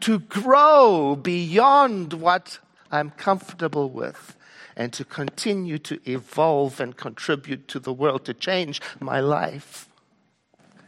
to 0.00 0.18
grow 0.20 1.16
beyond 1.16 2.14
what 2.14 2.58
I'm 2.90 3.10
comfortable 3.10 3.88
with 3.90 4.36
and 4.76 4.92
to 4.92 5.04
continue 5.04 5.78
to 5.78 5.98
evolve 6.10 6.80
and 6.80 6.96
contribute 6.96 7.68
to 7.68 7.78
the 7.78 7.92
world 7.92 8.24
to 8.24 8.34
change 8.34 8.80
my 9.00 9.20
life. 9.20 9.88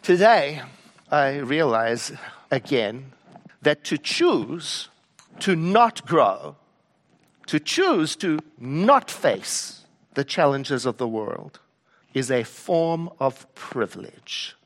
Today, 0.03 0.62
I 1.11 1.37
realize 1.38 2.12
again 2.50 3.12
that 3.62 3.85
to 3.85 3.99
choose 3.99 4.88
to 5.41 5.57
not 5.57 6.07
grow, 6.07 6.57
to 7.47 7.59
choose 7.59 8.17
to 8.17 8.38
not 8.59 9.11
face 9.11 9.85
the 10.14 10.25
challenges 10.25 10.87
of 10.87 10.99
the 10.99 11.09
world, 11.09 11.61
is 12.12 12.31
a 12.31 12.45
form 12.45 13.11
of 13.19 13.53
privilege. 13.55 14.57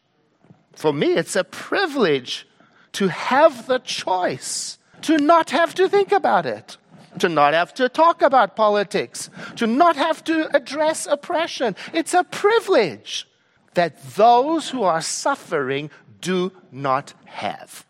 For 0.74 0.92
me, 0.92 1.14
it's 1.14 1.36
a 1.36 1.44
privilege 1.44 2.46
to 2.92 3.08
have 3.08 3.66
the 3.66 3.78
choice 3.78 4.78
to 5.02 5.18
not 5.18 5.50
have 5.50 5.74
to 5.74 5.88
think 5.88 6.12
about 6.12 6.46
it 6.46 6.76
to 7.18 7.28
not 7.28 7.54
have 7.54 7.74
to 7.74 7.88
talk 7.88 8.22
about 8.22 8.56
politics, 8.56 9.30
to 9.56 9.66
not 9.66 9.96
have 9.96 10.22
to 10.24 10.54
address 10.56 11.06
oppression. 11.06 11.76
It's 11.92 12.14
a 12.14 12.24
privilege 12.24 13.28
that 13.74 14.02
those 14.14 14.70
who 14.70 14.82
are 14.82 15.00
suffering 15.00 15.90
do 16.20 16.52
not 16.72 17.14
have. 17.26 17.86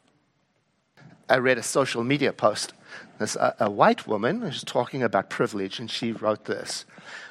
I 1.28 1.38
read 1.38 1.58
a 1.58 1.62
social 1.62 2.04
media 2.04 2.32
post. 2.32 2.72
There's 3.18 3.36
a, 3.36 3.54
a 3.60 3.70
white 3.70 4.06
woman 4.06 4.40
who's 4.40 4.62
talking 4.62 5.02
about 5.02 5.28
privilege, 5.28 5.78
and 5.80 5.90
she 5.90 6.12
wrote 6.12 6.44
this 6.44 6.84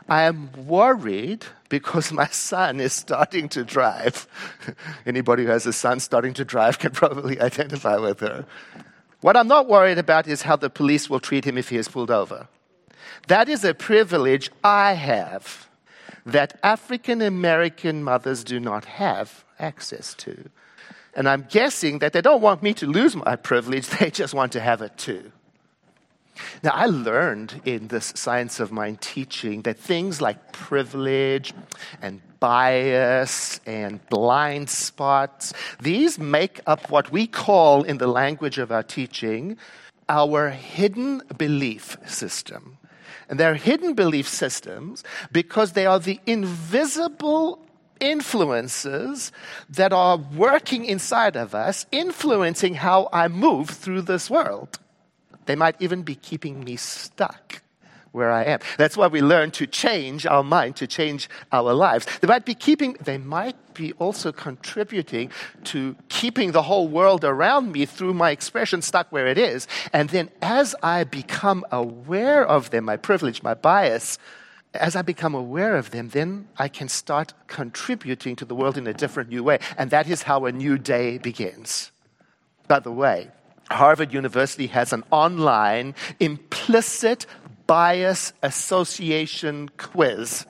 I 0.10 0.24
am 0.24 0.52
worried 0.66 1.46
because 1.70 2.12
my 2.12 2.28
son 2.28 2.80
is 2.80 2.94
starting 2.94 3.50
to 3.50 3.64
drive. 3.64 4.28
Anybody 5.06 5.44
who 5.44 5.50
has 5.50 5.66
a 5.66 5.74
son 5.74 6.00
starting 6.00 6.34
to 6.36 6.46
drive 6.46 6.80
can 6.80 6.92
probably 6.92 7.40
identify 7.50 7.98
with 7.98 8.20
her. 8.22 8.46
What 9.22 9.36
I'm 9.36 9.48
not 9.48 9.68
worried 9.68 9.98
about 9.98 10.28
is 10.28 10.44
how 10.44 10.56
the 10.56 10.70
police 10.70 11.10
will 11.10 11.20
treat 11.20 11.46
him 11.46 11.58
if 11.58 11.70
he 11.70 11.78
is 11.78 11.88
pulled 11.88 12.12
over. 12.12 12.48
That 13.28 13.50
is 13.50 13.64
a 13.64 13.74
privilege 13.74 14.52
I 14.64 14.94
have 14.94 15.68
that 16.26 16.60
African 16.62 17.22
American 17.22 18.04
mothers 18.04 18.44
do 18.44 18.60
not 18.60 18.86
have 18.86 19.46
access 19.60 20.14
to. 20.16 20.50
And 21.16 21.28
I'm 21.28 21.48
guessing 21.50 22.00
that 22.00 22.14
they 22.14 22.22
don't 22.22 22.42
want 22.42 22.62
me 22.62 22.74
to 22.76 22.86
lose 22.86 23.16
my 23.16 23.36
privilege, 23.36 23.88
they 24.00 24.12
just 24.12 24.34
want 24.34 24.52
to 24.52 24.60
have 24.60 24.82
it 24.82 24.98
too. 24.98 25.32
Now, 26.62 26.72
I 26.74 26.86
learned 26.86 27.62
in 27.66 27.88
this 27.88 28.14
science 28.16 28.60
of 28.60 28.72
mind 28.72 29.02
teaching 29.02 29.64
that 29.64 29.80
things 29.80 30.22
like 30.22 30.52
privilege 30.52 31.54
and 32.02 32.22
bias 32.40 33.60
and 33.66 34.06
blind 34.10 34.70
spots, 34.70 35.54
these 35.82 36.20
make 36.20 36.60
up 36.66 36.90
what 36.90 37.12
we 37.12 37.28
call, 37.28 37.84
in 37.84 37.98
the 37.98 38.08
language 38.08 38.58
of 38.58 38.72
our 38.72 38.84
teaching, 38.84 39.58
our 40.10 40.50
hidden 40.50 41.22
belief 41.38 41.98
system. 42.06 42.78
And 43.30 43.40
they're 43.40 43.56
hidden 43.56 43.94
belief 43.94 44.28
systems 44.28 45.04
because 45.32 45.74
they 45.74 45.86
are 45.86 46.00
the 46.00 46.20
invisible 46.26 47.60
influences 48.00 49.32
that 49.70 49.92
are 49.92 50.18
working 50.18 50.86
inside 50.86 51.36
of 51.36 51.56
us, 51.56 51.86
influencing 51.92 52.76
how 52.76 53.10
I 53.12 53.28
move 53.28 53.70
through 53.70 54.04
this 54.04 54.30
world. 54.30 54.80
They 55.46 55.56
might 55.56 55.76
even 55.82 56.04
be 56.04 56.16
keeping 56.16 56.64
me 56.64 56.76
stuck 56.76 57.62
where 58.18 58.32
I 58.32 58.44
am. 58.44 58.60
That's 58.78 58.98
why 58.98 59.08
we 59.08 59.22
learn 59.22 59.52
to 59.52 59.66
change 59.66 60.26
our 60.26 60.44
mind, 60.44 60.76
to 60.78 60.88
change 60.88 61.30
our 61.52 61.74
lives. 61.74 62.06
They 62.20 62.28
might 62.28 62.46
be 62.46 62.56
keeping, 62.56 62.98
they 63.02 63.18
might 63.18 63.56
be 63.74 63.94
also 63.94 64.32
contributing 64.32 65.32
to 65.66 65.96
keeping 66.10 66.52
the 66.52 66.64
whole 66.64 66.88
world 66.88 67.24
around 67.24 67.72
me 67.72 67.86
through 67.86 68.14
my 68.14 68.32
expression 68.32 68.82
stuck 68.82 69.12
where 69.12 69.28
it 69.28 69.38
is. 69.38 69.68
And 69.94 70.10
then 70.10 70.30
as 70.42 70.76
I 70.84 71.04
become 71.06 71.64
aware 71.72 72.46
of 72.46 72.72
them, 72.72 72.86
my 72.86 72.98
privilege, 72.98 73.44
my 73.44 73.54
bias, 73.54 74.18
as 74.74 74.96
I 74.96 75.02
become 75.02 75.36
aware 75.36 75.76
of 75.78 75.92
them, 75.92 76.10
then 76.10 76.48
I 76.58 76.68
can 76.68 76.90
start 76.90 77.34
contributing 77.48 78.36
to 78.38 78.46
the 78.46 78.56
world 78.56 78.78
in 78.78 78.88
a 78.88 78.94
different 78.94 79.30
new 79.30 79.44
way. 79.44 79.60
And 79.78 79.92
that 79.92 80.10
is 80.10 80.24
how 80.24 80.46
a 80.46 80.52
new 80.52 80.78
day 80.78 81.18
begins. 81.18 81.92
By 82.68 82.80
the 82.80 82.92
way, 82.92 83.32
Harvard 83.70 84.14
University 84.14 84.68
has 84.68 84.94
an 84.94 85.04
online 85.12 85.96
implicit 86.20 87.26
bias 87.68 88.34
association 88.42 89.70
quiz. 89.78 90.46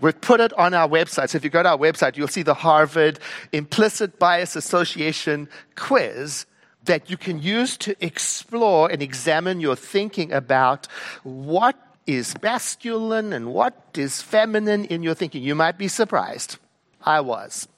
We've 0.00 0.20
put 0.20 0.40
it 0.40 0.52
on 0.54 0.74
our 0.74 0.88
website. 0.88 1.30
So 1.30 1.36
if 1.36 1.44
you 1.44 1.50
go 1.50 1.62
to 1.62 1.70
our 1.70 1.78
website, 1.78 2.16
you'll 2.16 2.28
see 2.28 2.42
the 2.42 2.54
Harvard 2.54 3.20
Implicit 3.52 4.18
Bias 4.18 4.56
Association 4.56 5.48
quiz 5.76 6.46
that 6.84 7.08
you 7.08 7.16
can 7.16 7.40
use 7.40 7.76
to 7.78 7.94
explore 8.04 8.90
and 8.90 9.00
examine 9.00 9.60
your 9.60 9.76
thinking 9.76 10.32
about 10.32 10.88
what 11.22 11.76
is 12.06 12.34
masculine 12.42 13.32
and 13.32 13.52
what 13.52 13.74
is 13.96 14.20
feminine 14.20 14.84
in 14.86 15.04
your 15.04 15.14
thinking. 15.14 15.42
You 15.42 15.54
might 15.54 15.78
be 15.78 15.86
surprised. 15.86 16.58
I 17.00 17.20
was. 17.20 17.68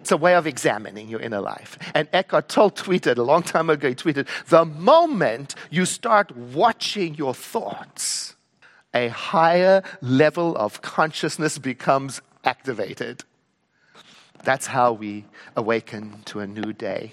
It's 0.00 0.12
a 0.12 0.16
way 0.16 0.34
of 0.34 0.46
examining 0.46 1.08
your 1.08 1.20
inner 1.20 1.40
life. 1.40 1.78
And 1.94 2.08
Eckhart 2.12 2.48
Tolle 2.48 2.70
tweeted 2.70 3.16
a 3.18 3.22
long 3.22 3.42
time 3.42 3.70
ago, 3.70 3.88
he 3.88 3.94
tweeted, 3.94 4.26
the 4.48 4.64
moment 4.64 5.54
you 5.70 5.84
start 5.84 6.36
watching 6.36 7.14
your 7.14 7.34
thoughts, 7.34 8.36
a 8.92 9.08
higher 9.08 9.82
level 10.00 10.56
of 10.56 10.82
consciousness 10.82 11.58
becomes 11.58 12.20
activated. 12.44 13.24
That's 14.42 14.66
how 14.66 14.92
we 14.92 15.26
awaken 15.56 16.22
to 16.26 16.40
a 16.40 16.46
new 16.46 16.72
day 16.72 17.12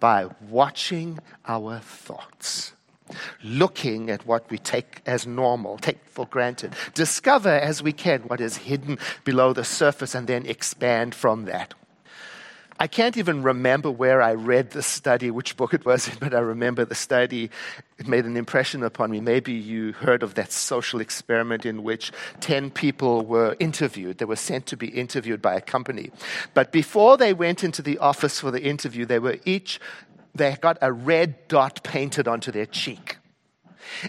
by 0.00 0.28
watching 0.50 1.18
our 1.46 1.78
thoughts, 1.78 2.73
looking 3.42 4.10
at 4.10 4.26
what 4.26 4.50
we 4.50 4.58
take 4.58 5.02
as 5.06 5.26
normal, 5.26 5.78
take 5.78 6.04
for 6.06 6.26
granted, 6.26 6.74
discover 6.94 7.50
as 7.50 7.82
we 7.82 7.92
can 7.92 8.22
what 8.22 8.40
is 8.40 8.56
hidden 8.56 8.98
below 9.24 9.52
the 9.52 9.64
surface, 9.64 10.14
and 10.14 10.26
then 10.26 10.46
expand 10.46 11.14
from 11.14 11.44
that. 11.44 11.74
I 12.76 12.88
can't 12.88 13.16
even 13.16 13.44
remember 13.44 13.88
where 13.88 14.20
I 14.20 14.34
read 14.34 14.70
the 14.70 14.82
study, 14.82 15.30
which 15.30 15.56
book 15.56 15.74
it 15.74 15.84
was 15.84 16.08
in, 16.08 16.14
but 16.20 16.34
I 16.34 16.40
remember 16.40 16.84
the 16.84 16.94
study. 16.94 17.50
It 17.98 18.08
made 18.08 18.24
an 18.24 18.36
impression 18.36 18.82
upon 18.82 19.10
me. 19.12 19.20
Maybe 19.20 19.52
you 19.52 19.92
heard 19.92 20.24
of 20.24 20.34
that 20.34 20.50
social 20.50 21.00
experiment 21.00 21.64
in 21.64 21.84
which 21.84 22.10
10 22.40 22.72
people 22.72 23.24
were 23.24 23.56
interviewed. 23.60 24.18
They 24.18 24.24
were 24.24 24.36
sent 24.36 24.66
to 24.66 24.76
be 24.76 24.88
interviewed 24.88 25.40
by 25.40 25.54
a 25.54 25.60
company. 25.60 26.10
But 26.52 26.72
before 26.72 27.16
they 27.16 27.32
went 27.32 27.62
into 27.62 27.80
the 27.80 27.98
office 27.98 28.40
for 28.40 28.50
the 28.50 28.62
interview, 28.62 29.06
they 29.06 29.20
were 29.20 29.38
each, 29.44 29.80
they 30.34 30.56
got 30.60 30.78
a 30.80 30.92
red 30.92 31.48
dot 31.48 31.82
painted 31.82 32.28
onto 32.28 32.50
their 32.50 32.66
cheek. 32.66 33.18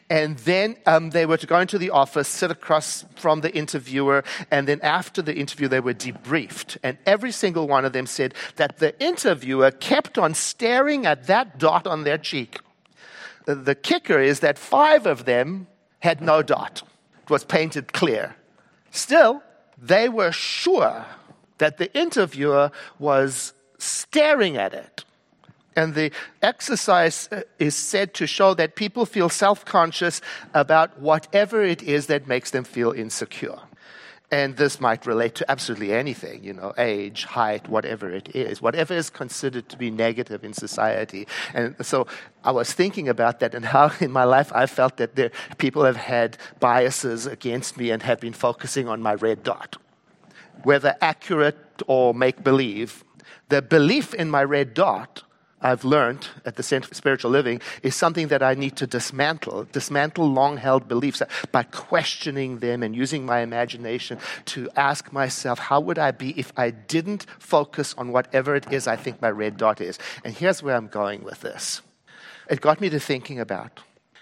And 0.09 0.37
then 0.39 0.77
um, 0.85 1.11
they 1.11 1.25
were 1.25 1.37
to 1.37 1.47
go 1.47 1.59
into 1.59 1.77
the 1.77 1.89
office, 1.89 2.27
sit 2.27 2.51
across 2.51 3.05
from 3.15 3.41
the 3.41 3.55
interviewer, 3.55 4.23
and 4.49 4.67
then 4.67 4.79
after 4.81 5.21
the 5.21 5.35
interview, 5.35 5.67
they 5.67 5.79
were 5.79 5.93
debriefed. 5.93 6.77
And 6.83 6.97
every 7.05 7.31
single 7.31 7.67
one 7.67 7.85
of 7.85 7.93
them 7.93 8.07
said 8.07 8.33
that 8.55 8.77
the 8.79 8.99
interviewer 9.03 9.71
kept 9.71 10.17
on 10.17 10.33
staring 10.33 11.05
at 11.05 11.27
that 11.27 11.59
dot 11.59 11.87
on 11.87 12.03
their 12.03 12.17
cheek. 12.17 12.59
The, 13.45 13.75
kicker 13.75 14.19
is 14.19 14.39
that 14.39 14.57
five 14.57 15.05
of 15.05 15.25
them 15.25 15.67
had 15.99 16.21
no 16.21 16.41
dot, 16.41 16.81
it 17.23 17.29
was 17.29 17.43
painted 17.43 17.93
clear. 17.93 18.35
Still, 18.91 19.43
they 19.77 20.09
were 20.09 20.31
sure 20.31 21.05
that 21.57 21.77
the 21.77 21.95
interviewer 21.97 22.71
was 22.97 23.53
staring 23.77 24.57
at 24.57 24.73
it. 24.73 25.05
And 25.75 25.93
the 25.93 26.11
exercise 26.41 27.27
uh, 27.31 27.41
is 27.59 27.75
said 27.75 28.13
to 28.15 28.27
show 28.27 28.53
that 28.53 28.75
people 28.75 29.05
feel 29.05 29.29
self 29.29 29.65
conscious 29.65 30.21
about 30.53 30.99
whatever 30.99 31.63
it 31.63 31.83
is 31.83 32.07
that 32.07 32.27
makes 32.27 32.51
them 32.51 32.63
feel 32.63 32.91
insecure. 32.91 33.59
And 34.31 34.57
this 34.57 34.81
might 34.81 35.05
relate 35.05 35.35
to 35.35 35.51
absolutely 35.51 35.93
anything, 35.93 36.43
you 36.43 36.53
know, 36.53 36.73
age, 36.77 37.25
height, 37.25 37.69
whatever 37.69 38.09
it 38.11 38.35
is, 38.35 38.59
whatever 38.59 38.93
is 38.93 39.09
considered 39.09 39.69
to 39.69 39.77
be 39.77 39.91
negative 39.91 40.43
in 40.43 40.51
society. 40.51 41.27
And 41.53 41.75
so 41.85 42.07
I 42.43 42.51
was 42.51 42.73
thinking 42.73 43.07
about 43.07 43.39
that 43.41 43.53
and 43.53 43.63
how 43.63 43.91
in 43.99 44.11
my 44.11 44.23
life 44.23 44.51
I 44.53 44.65
felt 44.65 44.97
that 44.97 45.15
there, 45.15 45.31
people 45.57 45.83
have 45.83 45.97
had 45.97 46.37
biases 46.59 47.27
against 47.27 47.77
me 47.77 47.91
and 47.91 48.01
have 48.01 48.19
been 48.19 48.33
focusing 48.33 48.87
on 48.87 49.01
my 49.01 49.13
red 49.13 49.43
dot. 49.43 49.77
Whether 50.63 50.95
accurate 51.01 51.83
or 51.85 52.13
make 52.13 52.43
believe, 52.43 53.03
the 53.49 53.61
belief 53.61 54.13
in 54.13 54.31
my 54.31 54.43
red 54.43 54.73
dot 54.73 55.21
I've 55.65 55.83
learned 55.83 56.27
at 56.45 56.57
the 56.57 56.61
Center 56.61 56.87
for 56.87 56.93
Spiritual 56.93 57.31
Living 57.31 57.59
is 57.81 57.95
something 57.95 58.27
that 58.27 58.43
I 58.43 58.53
need 58.53 58.75
to 58.75 58.85
dismantle, 58.85 59.63
dismantle 59.71 60.31
long 60.31 60.57
held 60.57 60.87
beliefs 60.87 61.23
by 61.51 61.63
questioning 61.63 62.59
them 62.59 62.83
and 62.83 62.95
using 62.95 63.25
my 63.25 63.39
imagination 63.39 64.19
to 64.45 64.69
ask 64.75 65.11
myself, 65.11 65.57
how 65.57 65.79
would 65.79 65.97
I 65.97 66.11
be 66.11 66.39
if 66.39 66.53
I 66.55 66.69
didn't 66.69 67.25
focus 67.39 67.95
on 67.97 68.11
whatever 68.11 68.55
it 68.55 68.71
is 68.71 68.85
I 68.85 68.95
think 68.95 69.23
my 69.23 69.31
red 69.31 69.57
dot 69.57 69.81
is? 69.81 69.97
And 70.23 70.35
here's 70.35 70.61
where 70.61 70.75
I'm 70.75 70.87
going 70.87 71.23
with 71.23 71.41
this. 71.41 71.81
It 72.47 72.61
got 72.61 72.79
me 72.79 72.89
to 72.89 72.99
thinking 72.99 73.39
about 73.39 73.79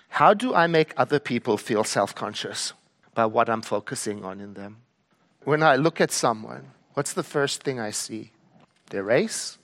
how 0.07 0.33
do 0.33 0.53
I 0.53 0.67
make 0.67 0.93
other 0.95 1.19
people 1.19 1.57
feel 1.57 1.83
self 1.83 2.15
conscious 2.15 2.71
by 3.15 3.25
what 3.25 3.49
I'm 3.49 3.63
focusing 3.63 4.23
on 4.23 4.39
in 4.39 4.53
them? 4.53 4.77
When 5.43 5.61
I 5.61 5.75
look 5.75 5.99
at 5.99 6.11
someone, 6.11 6.71
what's 6.93 7.11
the 7.11 7.21
first 7.21 7.63
thing 7.63 7.81
I 7.81 7.91
see? 7.91 8.31
Their 8.91 9.03
race, 9.03 9.57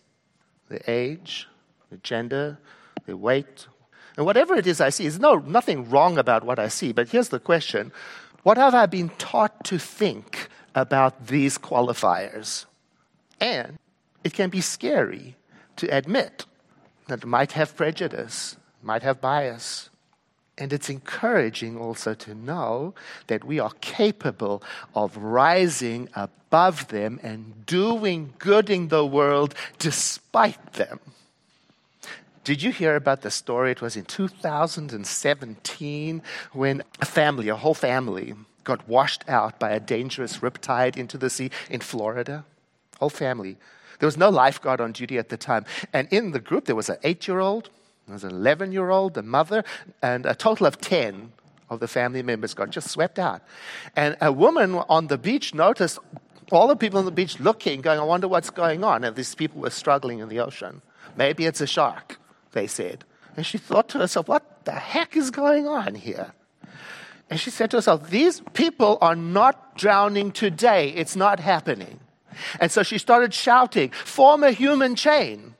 their 0.67 0.81
age, 0.85 1.47
the 1.89 1.97
gender, 1.97 2.57
the 3.05 3.17
weight, 3.17 3.67
and 4.17 4.25
whatever 4.25 4.55
it 4.55 4.67
is 4.67 4.81
I 4.81 4.89
see. 4.89 5.03
There's 5.03 5.19
no, 5.19 5.35
nothing 5.35 5.89
wrong 5.89 6.17
about 6.17 6.43
what 6.43 6.59
I 6.59 6.67
see, 6.67 6.91
but 6.91 7.09
here's 7.09 7.29
the 7.29 7.39
question 7.39 7.91
What 8.43 8.57
have 8.57 8.75
I 8.75 8.85
been 8.85 9.09
taught 9.17 9.63
to 9.65 9.79
think 9.79 10.49
about 10.75 11.27
these 11.27 11.57
qualifiers? 11.57 12.65
And 13.39 13.77
it 14.23 14.33
can 14.33 14.49
be 14.49 14.61
scary 14.61 15.37
to 15.77 15.87
admit 15.87 16.45
that 17.07 17.25
might 17.25 17.53
have 17.53 17.75
prejudice, 17.75 18.57
might 18.83 19.03
have 19.03 19.21
bias. 19.21 19.89
And 20.57 20.73
it's 20.73 20.89
encouraging 20.89 21.77
also 21.77 22.13
to 22.15 22.35
know 22.35 22.93
that 23.27 23.45
we 23.45 23.59
are 23.59 23.71
capable 23.79 24.61
of 24.93 25.15
rising 25.15 26.09
above 26.13 26.89
them 26.89 27.21
and 27.23 27.65
doing 27.65 28.33
good 28.39 28.69
in 28.69 28.89
the 28.89 29.05
world 29.05 29.55
despite 29.77 30.73
them. 30.73 30.99
Did 32.49 32.63
you 32.63 32.71
hear 32.71 32.95
about 32.95 33.21
the 33.21 33.29
story? 33.29 33.69
It 33.69 33.79
was 33.79 33.95
in 33.95 34.05
2017 34.05 36.23
when 36.51 36.83
a 36.99 37.05
family, 37.05 37.47
a 37.47 37.55
whole 37.55 37.75
family, 37.75 38.33
got 38.63 38.87
washed 38.87 39.23
out 39.29 39.59
by 39.59 39.69
a 39.69 39.79
dangerous 39.79 40.37
riptide 40.37 40.97
into 40.97 41.19
the 41.19 41.29
sea 41.29 41.51
in 41.69 41.79
Florida. 41.79 42.43
Whole 42.97 43.11
family. 43.11 43.57
There 43.99 44.07
was 44.07 44.17
no 44.17 44.31
lifeguard 44.31 44.81
on 44.81 44.93
duty 44.93 45.19
at 45.19 45.29
the 45.29 45.37
time. 45.37 45.63
And 45.93 46.07
in 46.09 46.31
the 46.31 46.39
group, 46.39 46.65
there 46.65 46.75
was 46.75 46.89
an 46.89 46.97
eight 47.03 47.27
year 47.27 47.37
old, 47.37 47.69
there 48.07 48.15
was 48.15 48.23
an 48.23 48.31
11 48.31 48.71
year 48.71 48.89
old, 48.89 49.13
the 49.13 49.21
mother, 49.21 49.63
and 50.01 50.25
a 50.25 50.33
total 50.33 50.65
of 50.65 50.81
10 50.81 51.31
of 51.69 51.79
the 51.79 51.87
family 51.87 52.23
members 52.23 52.55
got 52.55 52.71
just 52.71 52.89
swept 52.89 53.19
out. 53.19 53.43
And 53.95 54.17
a 54.21 54.31
woman 54.31 54.73
on 54.89 55.05
the 55.05 55.19
beach 55.19 55.53
noticed 55.53 55.99
all 56.51 56.67
the 56.67 56.75
people 56.75 56.97
on 56.97 57.05
the 57.05 57.11
beach 57.11 57.39
looking, 57.39 57.81
going, 57.81 57.99
I 57.99 58.03
wonder 58.03 58.27
what's 58.27 58.49
going 58.49 58.83
on. 58.83 59.03
And 59.03 59.15
these 59.15 59.35
people 59.35 59.61
were 59.61 59.69
struggling 59.69 60.17
in 60.17 60.29
the 60.29 60.39
ocean. 60.39 60.81
Maybe 61.15 61.45
it's 61.45 61.61
a 61.61 61.67
shark 61.67 62.18
they 62.51 62.67
said. 62.67 63.03
And 63.35 63.45
she 63.45 63.57
thought 63.57 63.89
to 63.89 63.99
herself, 63.99 64.27
what 64.27 64.65
the 64.65 64.71
heck 64.71 65.15
is 65.15 65.31
going 65.31 65.67
on 65.67 65.95
here? 65.95 66.33
And 67.29 67.39
she 67.39 67.51
said 67.51 67.71
to 67.71 67.77
herself, 67.77 68.09
These 68.09 68.41
people 68.53 68.97
are 69.01 69.15
not 69.15 69.77
drowning 69.77 70.31
today. 70.31 70.89
It's 70.89 71.15
not 71.15 71.39
happening. 71.39 71.99
And 72.59 72.71
so 72.71 72.83
she 72.83 72.97
started 72.97 73.33
shouting, 73.33 73.91
Form 73.91 74.43
a 74.43 74.51
human 74.51 74.95
chain. 74.95 75.55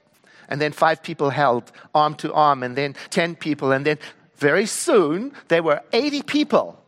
And 0.47 0.59
then 0.59 0.71
five 0.71 1.03
people 1.03 1.29
held 1.29 1.71
arm 1.93 2.15
to 2.15 2.33
arm, 2.33 2.63
and 2.63 2.75
then 2.75 2.95
10 3.11 3.35
people. 3.35 3.71
And 3.71 3.85
then 3.85 3.99
very 4.37 4.65
soon, 4.65 5.31
there 5.47 5.61
were 5.61 5.83
80 5.93 6.23
people, 6.23 6.83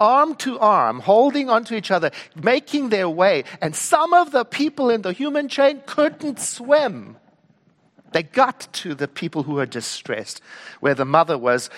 arm 0.00 0.34
to 0.36 0.58
arm, 0.58 0.98
holding 0.98 1.48
onto 1.48 1.76
each 1.76 1.92
other, 1.92 2.10
making 2.34 2.88
their 2.88 3.08
way. 3.08 3.44
And 3.60 3.76
some 3.76 4.12
of 4.12 4.32
the 4.32 4.44
people 4.44 4.90
in 4.90 5.02
the 5.02 5.12
human 5.12 5.48
chain 5.48 5.80
couldn't 5.86 6.40
swim. 6.40 7.16
They 8.14 8.22
got 8.22 8.68
to 8.74 8.94
the 8.94 9.08
people 9.08 9.42
who 9.42 9.54
were 9.54 9.66
distressed, 9.66 10.40
where 10.78 10.94
the 10.94 11.04
mother 11.04 11.36
was 11.36 11.68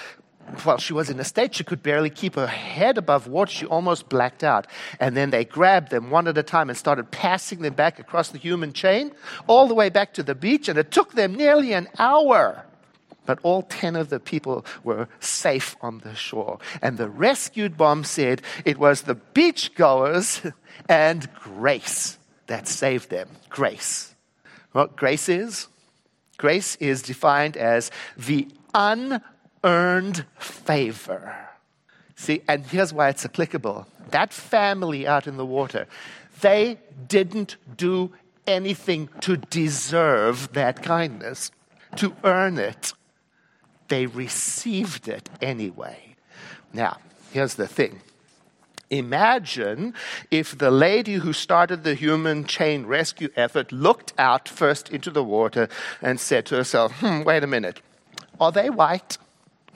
well, 0.64 0.76
she 0.78 0.92
was 0.92 1.10
in 1.10 1.18
a 1.18 1.24
state 1.24 1.56
she 1.56 1.64
could 1.64 1.82
barely 1.82 2.10
keep 2.10 2.36
her 2.36 2.46
head 2.46 2.98
above 2.98 3.26
water. 3.26 3.50
She 3.50 3.66
almost 3.66 4.08
blacked 4.08 4.44
out. 4.44 4.68
And 5.00 5.16
then 5.16 5.30
they 5.30 5.44
grabbed 5.44 5.90
them 5.90 6.08
one 6.08 6.28
at 6.28 6.38
a 6.38 6.42
time 6.44 6.68
and 6.68 6.78
started 6.78 7.10
passing 7.10 7.62
them 7.62 7.74
back 7.74 7.98
across 7.98 8.28
the 8.28 8.38
human 8.38 8.72
chain, 8.72 9.10
all 9.48 9.66
the 9.66 9.74
way 9.74 9.88
back 9.88 10.14
to 10.14 10.22
the 10.22 10.36
beach. 10.36 10.68
And 10.68 10.78
it 10.78 10.92
took 10.92 11.14
them 11.14 11.34
nearly 11.34 11.72
an 11.72 11.88
hour. 11.98 12.64
But 13.24 13.40
all 13.42 13.62
10 13.62 13.96
of 13.96 14.08
the 14.08 14.20
people 14.20 14.64
were 14.84 15.08
safe 15.18 15.74
on 15.80 15.98
the 15.98 16.14
shore. 16.14 16.60
And 16.80 16.96
the 16.96 17.08
rescued 17.08 17.76
bomb 17.76 18.04
said 18.04 18.40
it 18.64 18.78
was 18.78 19.02
the 19.02 19.16
beachgoers 19.16 20.52
and 20.88 21.28
grace 21.34 22.18
that 22.46 22.68
saved 22.68 23.10
them. 23.10 23.30
Grace. 23.48 24.14
What 24.70 24.94
grace 24.94 25.28
is? 25.28 25.66
Grace 26.36 26.76
is 26.76 27.02
defined 27.02 27.56
as 27.56 27.90
the 28.16 28.48
unearned 28.74 30.24
favor. 30.38 31.34
See, 32.14 32.42
and 32.48 32.64
here's 32.66 32.92
why 32.92 33.08
it's 33.08 33.24
applicable. 33.24 33.86
That 34.10 34.32
family 34.32 35.06
out 35.06 35.26
in 35.26 35.36
the 35.36 35.46
water, 35.46 35.86
they 36.40 36.78
didn't 37.08 37.56
do 37.76 38.12
anything 38.46 39.08
to 39.20 39.36
deserve 39.36 40.52
that 40.52 40.82
kindness, 40.82 41.50
to 41.96 42.14
earn 42.24 42.58
it. 42.58 42.92
They 43.88 44.06
received 44.06 45.08
it 45.08 45.28
anyway. 45.40 46.16
Now, 46.72 46.98
here's 47.32 47.54
the 47.54 47.66
thing 47.66 48.00
Imagine 48.90 49.94
if 50.30 50.56
the 50.56 50.70
lady 50.70 51.14
who 51.14 51.32
started 51.32 51.82
the 51.82 51.94
human 51.94 52.44
chain 52.44 52.86
rescue 52.86 53.28
effort 53.34 53.72
looked 53.72 54.12
out 54.16 54.48
first 54.48 54.90
into 54.90 55.10
the 55.10 55.24
water 55.24 55.68
and 56.00 56.20
said 56.20 56.46
to 56.46 56.56
herself, 56.56 56.92
hmm, 57.00 57.22
wait 57.22 57.42
a 57.42 57.48
minute. 57.48 57.80
Are 58.40 58.52
they 58.52 58.70
white? 58.70 59.18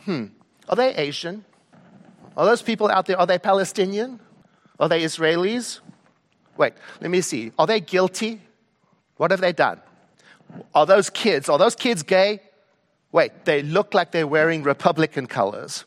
Hmm. 0.04 0.26
Are 0.68 0.76
they 0.76 0.94
Asian? 0.94 1.44
Are 2.36 2.46
those 2.46 2.62
people 2.62 2.88
out 2.88 3.06
there, 3.06 3.18
are 3.18 3.26
they 3.26 3.38
Palestinian? 3.38 4.20
Are 4.78 4.88
they 4.88 5.02
Israelis? 5.02 5.80
Wait, 6.56 6.74
let 7.00 7.10
me 7.10 7.20
see. 7.20 7.52
Are 7.58 7.66
they 7.66 7.80
guilty? 7.80 8.40
What 9.16 9.32
have 9.32 9.40
they 9.40 9.52
done? 9.52 9.80
Are 10.74 10.86
those 10.86 11.10
kids, 11.10 11.48
are 11.48 11.58
those 11.58 11.74
kids 11.74 12.02
gay? 12.02 12.40
Wait, 13.12 13.44
they 13.44 13.62
look 13.62 13.92
like 13.92 14.12
they're 14.12 14.26
wearing 14.26 14.62
Republican 14.62 15.26
colors. 15.26 15.84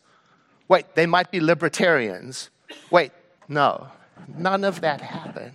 Wait, 0.68 0.94
they 0.94 1.06
might 1.06 1.30
be 1.30 1.40
libertarians. 1.40 2.50
Wait, 2.90 3.12
no, 3.48 3.88
none 4.36 4.64
of 4.64 4.80
that 4.80 5.00
happened. 5.00 5.52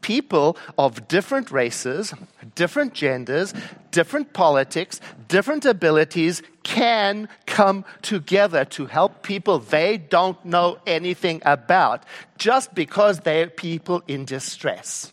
People 0.00 0.58
of 0.76 1.08
different 1.08 1.50
races, 1.50 2.12
different 2.54 2.92
genders, 2.92 3.54
different 3.90 4.34
politics, 4.34 5.00
different 5.28 5.64
abilities 5.64 6.42
can 6.62 7.28
come 7.46 7.86
together 8.02 8.66
to 8.66 8.84
help 8.84 9.22
people 9.22 9.58
they 9.58 9.96
don't 9.96 10.44
know 10.44 10.78
anything 10.86 11.40
about 11.46 12.02
just 12.36 12.74
because 12.74 13.20
they're 13.20 13.48
people 13.48 14.02
in 14.06 14.26
distress. 14.26 15.12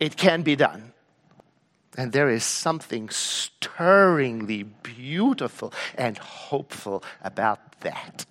It 0.00 0.16
can 0.16 0.42
be 0.42 0.56
done. 0.56 0.92
And 1.96 2.10
there 2.10 2.28
is 2.28 2.42
something 2.42 3.08
stirringly 3.10 4.64
beautiful 4.64 5.72
and 5.96 6.18
hopeful 6.18 7.04
about 7.22 7.60
that. 7.80 8.26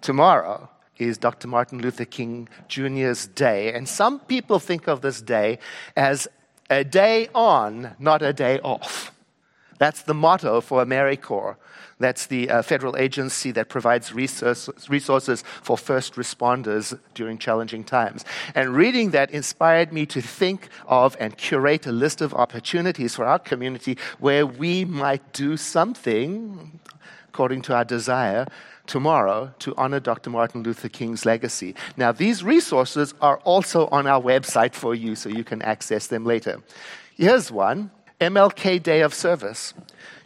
Tomorrow 0.00 0.68
is 0.98 1.18
Dr. 1.18 1.48
Martin 1.48 1.80
Luther 1.80 2.04
King 2.04 2.48
Jr.'s 2.68 3.26
day, 3.26 3.72
and 3.72 3.88
some 3.88 4.20
people 4.20 4.58
think 4.58 4.88
of 4.88 5.00
this 5.00 5.22
day 5.22 5.58
as 5.96 6.28
a 6.70 6.84
day 6.84 7.28
on, 7.34 7.94
not 7.98 8.22
a 8.22 8.32
day 8.32 8.60
off. 8.60 9.12
That's 9.78 10.02
the 10.02 10.14
motto 10.14 10.60
for 10.60 10.84
AmeriCorps. 10.84 11.56
That's 12.00 12.26
the 12.26 12.48
uh, 12.48 12.62
federal 12.62 12.96
agency 12.96 13.50
that 13.52 13.68
provides 13.68 14.12
resources, 14.12 14.88
resources 14.88 15.42
for 15.62 15.76
first 15.76 16.14
responders 16.14 16.98
during 17.14 17.38
challenging 17.38 17.82
times. 17.82 18.24
And 18.54 18.74
reading 18.74 19.10
that 19.10 19.30
inspired 19.32 19.92
me 19.92 20.06
to 20.06 20.20
think 20.20 20.68
of 20.86 21.16
and 21.18 21.36
curate 21.36 21.86
a 21.86 21.92
list 21.92 22.20
of 22.20 22.34
opportunities 22.34 23.16
for 23.16 23.24
our 23.24 23.38
community 23.38 23.98
where 24.20 24.46
we 24.46 24.84
might 24.84 25.32
do 25.32 25.56
something 25.56 26.78
according 27.38 27.62
to 27.62 27.72
our 27.72 27.84
desire 27.84 28.44
tomorrow 28.88 29.54
to 29.60 29.72
honor 29.76 30.00
Dr. 30.00 30.28
Martin 30.28 30.64
Luther 30.64 30.88
King's 30.88 31.24
legacy. 31.24 31.72
Now, 31.96 32.10
these 32.10 32.42
resources 32.42 33.14
are 33.20 33.38
also 33.44 33.86
on 33.92 34.08
our 34.08 34.20
website 34.20 34.74
for 34.74 34.92
you, 34.92 35.14
so 35.14 35.28
you 35.28 35.44
can 35.44 35.62
access 35.62 36.08
them 36.08 36.24
later. 36.24 36.60
Here's 37.14 37.52
one 37.52 37.92
MLK 38.20 38.82
Day 38.82 39.02
of 39.02 39.14
Service. 39.14 39.72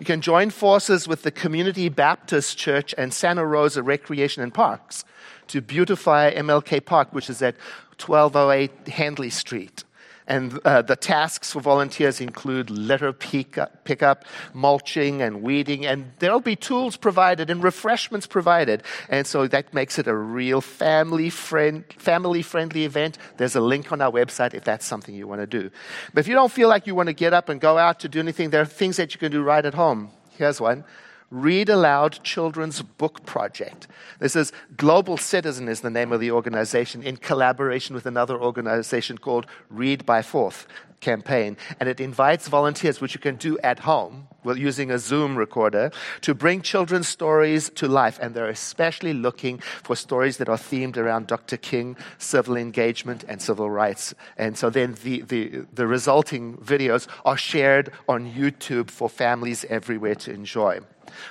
You 0.00 0.06
can 0.06 0.22
join 0.22 0.48
forces 0.48 1.06
with 1.06 1.22
the 1.22 1.30
Community 1.30 1.90
Baptist 1.90 2.56
Church 2.56 2.94
and 2.96 3.12
Santa 3.12 3.44
Rosa 3.44 3.82
Recreation 3.82 4.42
and 4.42 4.54
Parks 4.54 5.04
to 5.48 5.60
beautify 5.60 6.32
MLK 6.32 6.82
Park, 6.82 7.12
which 7.12 7.28
is 7.28 7.42
at 7.42 7.56
1208 8.00 8.88
Handley 8.88 9.28
Street. 9.28 9.84
And 10.32 10.58
uh, 10.64 10.80
the 10.80 10.96
tasks 10.96 11.52
for 11.52 11.60
volunteers 11.60 12.18
include 12.18 12.70
litter 12.70 13.12
pickup, 13.12 14.24
mulching, 14.54 15.20
and 15.20 15.42
weeding. 15.42 15.84
And 15.84 16.10
there'll 16.20 16.40
be 16.40 16.56
tools 16.56 16.96
provided 16.96 17.50
and 17.50 17.62
refreshments 17.62 18.26
provided. 18.26 18.82
And 19.10 19.26
so 19.26 19.46
that 19.46 19.74
makes 19.74 19.98
it 19.98 20.06
a 20.06 20.16
real 20.16 20.62
family, 20.62 21.28
friend, 21.28 21.84
family 21.98 22.40
friendly 22.40 22.86
event. 22.86 23.18
There's 23.36 23.56
a 23.56 23.60
link 23.60 23.92
on 23.92 24.00
our 24.00 24.10
website 24.10 24.54
if 24.54 24.64
that's 24.64 24.86
something 24.86 25.14
you 25.14 25.28
want 25.28 25.42
to 25.42 25.46
do. 25.46 25.70
But 26.14 26.20
if 26.20 26.28
you 26.28 26.34
don't 26.34 26.50
feel 26.50 26.70
like 26.70 26.86
you 26.86 26.94
want 26.94 27.08
to 27.08 27.12
get 27.12 27.34
up 27.34 27.50
and 27.50 27.60
go 27.60 27.76
out 27.76 28.00
to 28.00 28.08
do 28.08 28.18
anything, 28.18 28.48
there 28.48 28.62
are 28.62 28.64
things 28.80 28.96
that 28.96 29.12
you 29.12 29.20
can 29.20 29.30
do 29.30 29.42
right 29.42 29.66
at 29.66 29.74
home. 29.74 30.12
Here's 30.38 30.62
one 30.62 30.84
Read 31.32 31.70
Aloud 31.70 32.22
Children's 32.22 32.82
Book 32.82 33.24
Project. 33.24 33.88
This 34.18 34.36
is 34.36 34.52
Global 34.76 35.16
Citizen 35.16 35.66
is 35.66 35.80
the 35.80 35.88
name 35.88 36.12
of 36.12 36.20
the 36.20 36.30
organization 36.30 37.02
in 37.02 37.16
collaboration 37.16 37.94
with 37.94 38.04
another 38.04 38.38
organization 38.38 39.16
called 39.16 39.46
Read 39.70 40.04
by 40.04 40.20
Fourth 40.20 40.66
campaign. 41.02 41.58
And 41.78 41.88
it 41.88 42.00
invites 42.00 42.48
volunteers, 42.48 43.02
which 43.02 43.14
you 43.14 43.20
can 43.20 43.36
do 43.36 43.58
at 43.58 43.80
home 43.80 44.28
well, 44.44 44.58
using 44.58 44.90
a 44.90 44.98
Zoom 44.98 45.36
recorder, 45.36 45.90
to 46.22 46.34
bring 46.34 46.62
children's 46.62 47.08
stories 47.08 47.70
to 47.76 47.88
life. 47.88 48.18
And 48.20 48.34
they're 48.34 48.48
especially 48.48 49.12
looking 49.12 49.58
for 49.82 49.96
stories 49.96 50.38
that 50.38 50.48
are 50.48 50.56
themed 50.56 50.96
around 50.96 51.26
Dr. 51.26 51.56
King, 51.56 51.96
civil 52.18 52.56
engagement, 52.56 53.24
and 53.28 53.40
civil 53.40 53.70
rights. 53.70 54.14
And 54.36 54.56
so 54.56 54.70
then 54.70 54.96
the, 55.04 55.22
the, 55.22 55.66
the 55.72 55.86
resulting 55.86 56.56
videos 56.56 57.06
are 57.24 57.36
shared 57.36 57.92
on 58.08 58.32
YouTube 58.32 58.90
for 58.90 59.08
families 59.08 59.64
everywhere 59.68 60.16
to 60.16 60.32
enjoy. 60.32 60.80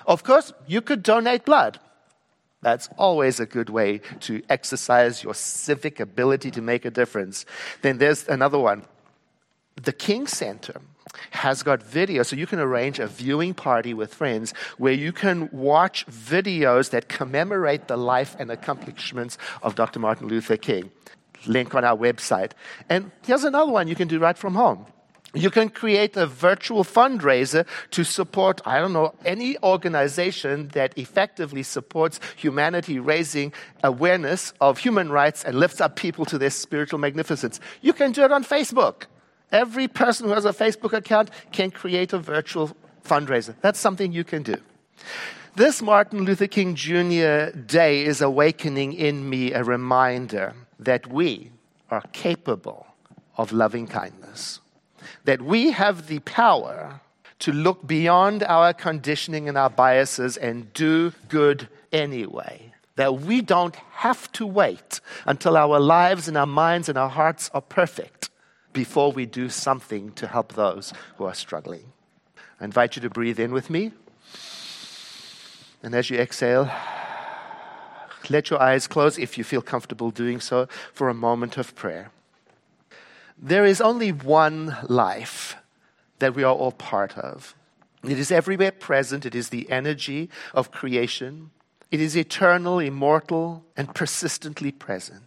Of 0.05 0.23
course, 0.23 0.53
you 0.67 0.81
could 0.81 1.03
donate 1.03 1.45
blood. 1.45 1.79
That's 2.61 2.89
always 2.97 3.39
a 3.39 3.47
good 3.47 3.69
way 3.69 4.01
to 4.21 4.43
exercise 4.47 5.23
your 5.23 5.33
civic 5.33 5.99
ability 5.99 6.51
to 6.51 6.61
make 6.61 6.85
a 6.85 6.91
difference. 6.91 7.45
Then 7.81 7.97
there's 7.97 8.27
another 8.27 8.59
one. 8.59 8.85
The 9.83 9.93
King 9.93 10.27
Center 10.27 10.79
has 11.31 11.63
got 11.63 11.81
video, 11.81 12.21
so 12.21 12.35
you 12.35 12.45
can 12.45 12.59
arrange 12.59 12.99
a 12.99 13.07
viewing 13.07 13.53
party 13.55 13.93
with 13.95 14.13
friends 14.13 14.53
where 14.77 14.93
you 14.93 15.11
can 15.11 15.49
watch 15.51 16.05
videos 16.05 16.91
that 16.91 17.09
commemorate 17.09 17.87
the 17.87 17.97
life 17.97 18.35
and 18.37 18.51
accomplishments 18.51 19.39
of 19.63 19.73
Dr. 19.75 19.99
Martin 19.99 20.27
Luther 20.27 20.57
King. 20.57 20.91
Link 21.47 21.73
on 21.73 21.83
our 21.83 21.97
website. 21.97 22.51
And 22.89 23.11
here's 23.25 23.43
another 23.43 23.71
one 23.71 23.87
you 23.87 23.95
can 23.95 24.07
do 24.07 24.19
right 24.19 24.37
from 24.37 24.53
home. 24.53 24.85
You 25.33 25.49
can 25.49 25.69
create 25.69 26.15
a 26.15 26.27
virtual 26.27 26.83
fundraiser 26.83 27.65
to 27.91 28.03
support, 28.03 28.61
I 28.65 28.79
don't 28.79 28.93
know, 28.93 29.15
any 29.25 29.57
organization 29.63 30.67
that 30.73 30.95
effectively 30.97 31.63
supports 31.63 32.19
humanity 32.35 32.99
raising 32.99 33.53
awareness 33.83 34.53
of 34.61 34.77
human 34.77 35.09
rights 35.09 35.43
and 35.43 35.57
lifts 35.57 35.81
up 35.81 35.95
people 35.95 36.25
to 36.25 36.37
their 36.37 36.49
spiritual 36.51 36.99
magnificence. 36.99 37.59
You 37.81 37.93
can 37.93 38.11
do 38.11 38.23
it 38.23 38.31
on 38.31 38.43
Facebook. 38.43 39.05
Every 39.51 39.87
person 39.87 40.27
who 40.27 40.33
has 40.33 40.45
a 40.45 40.53
Facebook 40.53 40.93
account 40.93 41.29
can 41.51 41.71
create 41.71 42.13
a 42.13 42.19
virtual 42.19 42.71
fundraiser. 43.03 43.55
That's 43.61 43.79
something 43.79 44.11
you 44.11 44.23
can 44.23 44.43
do. 44.43 44.55
This 45.55 45.81
Martin 45.81 46.23
Luther 46.23 46.47
King 46.47 46.75
Jr. 46.75 47.57
Day 47.57 48.05
is 48.05 48.21
awakening 48.21 48.93
in 48.93 49.29
me 49.29 49.51
a 49.51 49.63
reminder 49.63 50.53
that 50.79 51.07
we 51.07 51.51
are 51.89 52.03
capable 52.13 52.87
of 53.37 53.51
loving 53.51 53.87
kindness 53.87 54.61
that 55.23 55.41
we 55.41 55.71
have 55.71 56.07
the 56.07 56.19
power 56.19 57.01
to 57.39 57.51
look 57.51 57.85
beyond 57.87 58.43
our 58.43 58.73
conditioning 58.73 59.47
and 59.49 59.57
our 59.57 59.69
biases 59.69 60.37
and 60.37 60.71
do 60.73 61.11
good 61.27 61.67
anyway. 61.91 62.71
That 62.95 63.21
we 63.21 63.41
don't 63.41 63.75
have 63.93 64.31
to 64.33 64.45
wait 64.45 64.99
until 65.25 65.57
our 65.57 65.79
lives 65.79 66.27
and 66.27 66.37
our 66.37 66.45
minds 66.45 66.87
and 66.87 66.97
our 66.97 67.09
hearts 67.09 67.49
are 67.53 67.61
perfect 67.61 68.29
before 68.73 69.11
we 69.11 69.25
do 69.25 69.49
something 69.49 70.11
to 70.13 70.27
help 70.27 70.53
those 70.53 70.93
who 71.17 71.25
are 71.25 71.33
struggling. 71.33 71.91
I 72.59 72.65
invite 72.65 72.95
you 72.95 73.01
to 73.01 73.09
breathe 73.09 73.39
in 73.39 73.51
with 73.51 73.69
me. 73.69 73.91
And 75.83 75.95
as 75.95 76.09
you 76.09 76.17
exhale, 76.17 76.71
let 78.29 78.49
your 78.49 78.61
eyes 78.61 78.87
close 78.87 79.17
if 79.17 79.37
you 79.37 79.43
feel 79.43 79.61
comfortable 79.61 80.11
doing 80.11 80.39
so 80.39 80.67
for 80.93 81.09
a 81.09 81.13
moment 81.13 81.57
of 81.57 81.75
prayer. 81.75 82.11
There 83.37 83.65
is 83.65 83.81
only 83.81 84.11
one 84.11 84.77
life 84.87 85.55
that 86.19 86.35
we 86.35 86.43
are 86.43 86.53
all 86.53 86.71
part 86.71 87.17
of. 87.17 87.55
It 88.03 88.19
is 88.19 88.31
everywhere 88.31 88.71
present. 88.71 89.25
It 89.25 89.33
is 89.33 89.49
the 89.49 89.69
energy 89.71 90.29
of 90.53 90.71
creation. 90.71 91.49
It 91.89 91.99
is 91.99 92.15
eternal, 92.15 92.79
immortal, 92.79 93.65
and 93.75 93.93
persistently 93.93 94.71
present. 94.71 95.23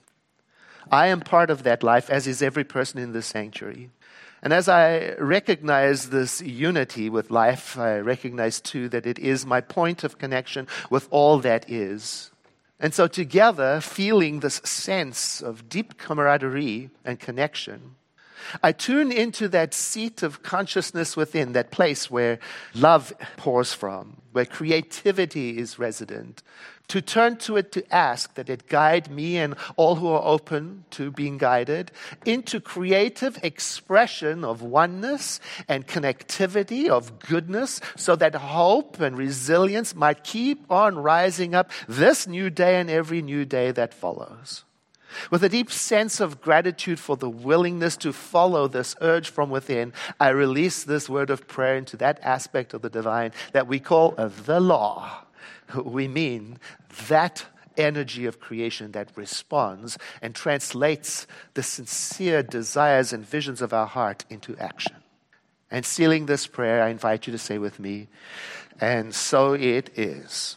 I 0.91 1.09
am 1.09 1.21
part 1.21 1.51
of 1.51 1.63
that 1.63 1.83
life, 1.83 2.11
as 2.11 2.27
is 2.27 2.43
every 2.43 2.65
person 2.65 2.99
in 2.99 3.13
this 3.13 3.27
sanctuary. 3.27 3.91
And 4.43 4.53
as 4.53 4.69
I 4.69 5.15
recognize 5.15 6.11
this 6.11 6.43
unity 6.43 7.09
with 7.09 7.31
life, 7.31 7.79
I 7.79 7.99
recognize 7.99 8.61
too 8.61 8.91
that 8.91 9.07
it 9.07 9.19
is 9.19 9.47
my 9.47 9.63
point 9.63 10.05
of 10.05 10.19
connection 10.19 10.69
with 10.91 11.09
all 11.11 11.39
that 11.39 11.71
is. 11.71 12.31
And 12.79 12.93
so, 12.93 13.07
together, 13.07 13.81
feeling 13.81 14.41
this 14.41 14.57
sense 14.65 15.41
of 15.41 15.69
deep 15.71 15.97
camaraderie 15.97 16.91
and 17.05 17.19
connection, 17.19 17.95
I 18.63 18.73
tune 18.73 19.13
into 19.13 19.49
that 19.49 19.75
seat 19.75 20.23
of 20.23 20.43
consciousness 20.43 21.17
within, 21.17 21.53
that 21.53 21.71
place 21.71 22.11
where 22.11 22.39
love 22.75 23.13
pours 23.37 23.73
from, 23.73 24.19
where 24.33 24.47
creativity 24.47 25.59
is 25.59 25.79
resident, 25.79 26.43
to 26.89 27.01
turn 27.01 27.37
to 27.37 27.57
it 27.57 27.73
to 27.73 27.95
ask 27.95 28.35
that 28.35 28.51
it 28.51 28.69
guide 28.69 29.11
me 29.11 29.39
and 29.39 29.55
all 29.77 29.97
who 29.97 30.09
are 30.09 30.23
open 30.25 30.85
to 30.91 31.11
being 31.11 31.39
guided 31.39 31.91
into 32.25 32.61
creative 32.61 33.43
expression 33.43 34.45
of 34.45 34.63
oneness 34.63 35.41
and 35.67 35.87
connectivity 35.87 36.89
of 36.89 37.19
goodness 37.19 37.81
so 37.97 38.15
that 38.17 38.35
hope 38.35 39.01
and 39.01 39.17
resilience 39.17 39.95
might 39.95 40.25
keep 40.25 40.71
on 40.71 40.99
rising 40.99 41.55
up 41.55 41.71
this 41.89 42.27
new 42.27 42.51
day 42.51 42.79
and 42.79 42.91
every 42.91 43.23
new 43.23 43.45
day 43.45 43.71
that 43.71 43.95
follows 43.95 44.65
with 45.31 45.43
a 45.45 45.49
deep 45.49 45.71
sense 45.71 46.21
of 46.21 46.41
gratitude 46.41 46.99
for 46.99 47.17
the 47.17 47.31
willingness 47.31 47.97
to 47.99 48.13
follow 48.13 48.69
this 48.69 48.95
urge 49.01 49.29
from 49.29 49.51
within, 49.51 49.93
I 50.21 50.31
release 50.31 50.85
this 50.85 51.09
word 51.09 51.31
of 51.31 51.47
prayer 51.47 51.77
into 51.77 51.97
that 51.99 52.19
aspect 52.23 52.75
of 52.75 52.83
the 52.83 52.91
divine 52.91 53.33
that 53.53 53.67
we 53.67 53.81
call 53.81 54.13
the 54.13 54.61
law. 54.61 55.25
We 55.83 56.09
mean 56.09 56.59
that 57.09 57.47
energy 57.77 58.27
of 58.27 58.41
creation 58.41 58.93
that 58.93 59.11
responds 59.17 59.99
and 60.23 60.35
translates 60.35 61.27
the 61.55 61.63
sincere 61.63 62.43
desires 62.43 63.13
and 63.13 63.27
visions 63.27 63.61
of 63.61 63.73
our 63.73 63.87
heart 63.87 64.25
into 64.31 64.57
action. 64.59 64.97
And 65.71 65.85
sealing 65.85 66.27
this 66.27 66.47
prayer, 66.47 66.83
I 66.83 66.91
invite 66.91 67.27
you 67.27 67.33
to 67.33 67.39
say 67.39 67.59
with 67.59 67.81
me, 67.81 68.09
and 68.81 69.15
so 69.15 69.55
it 69.55 69.99
is. 69.99 70.57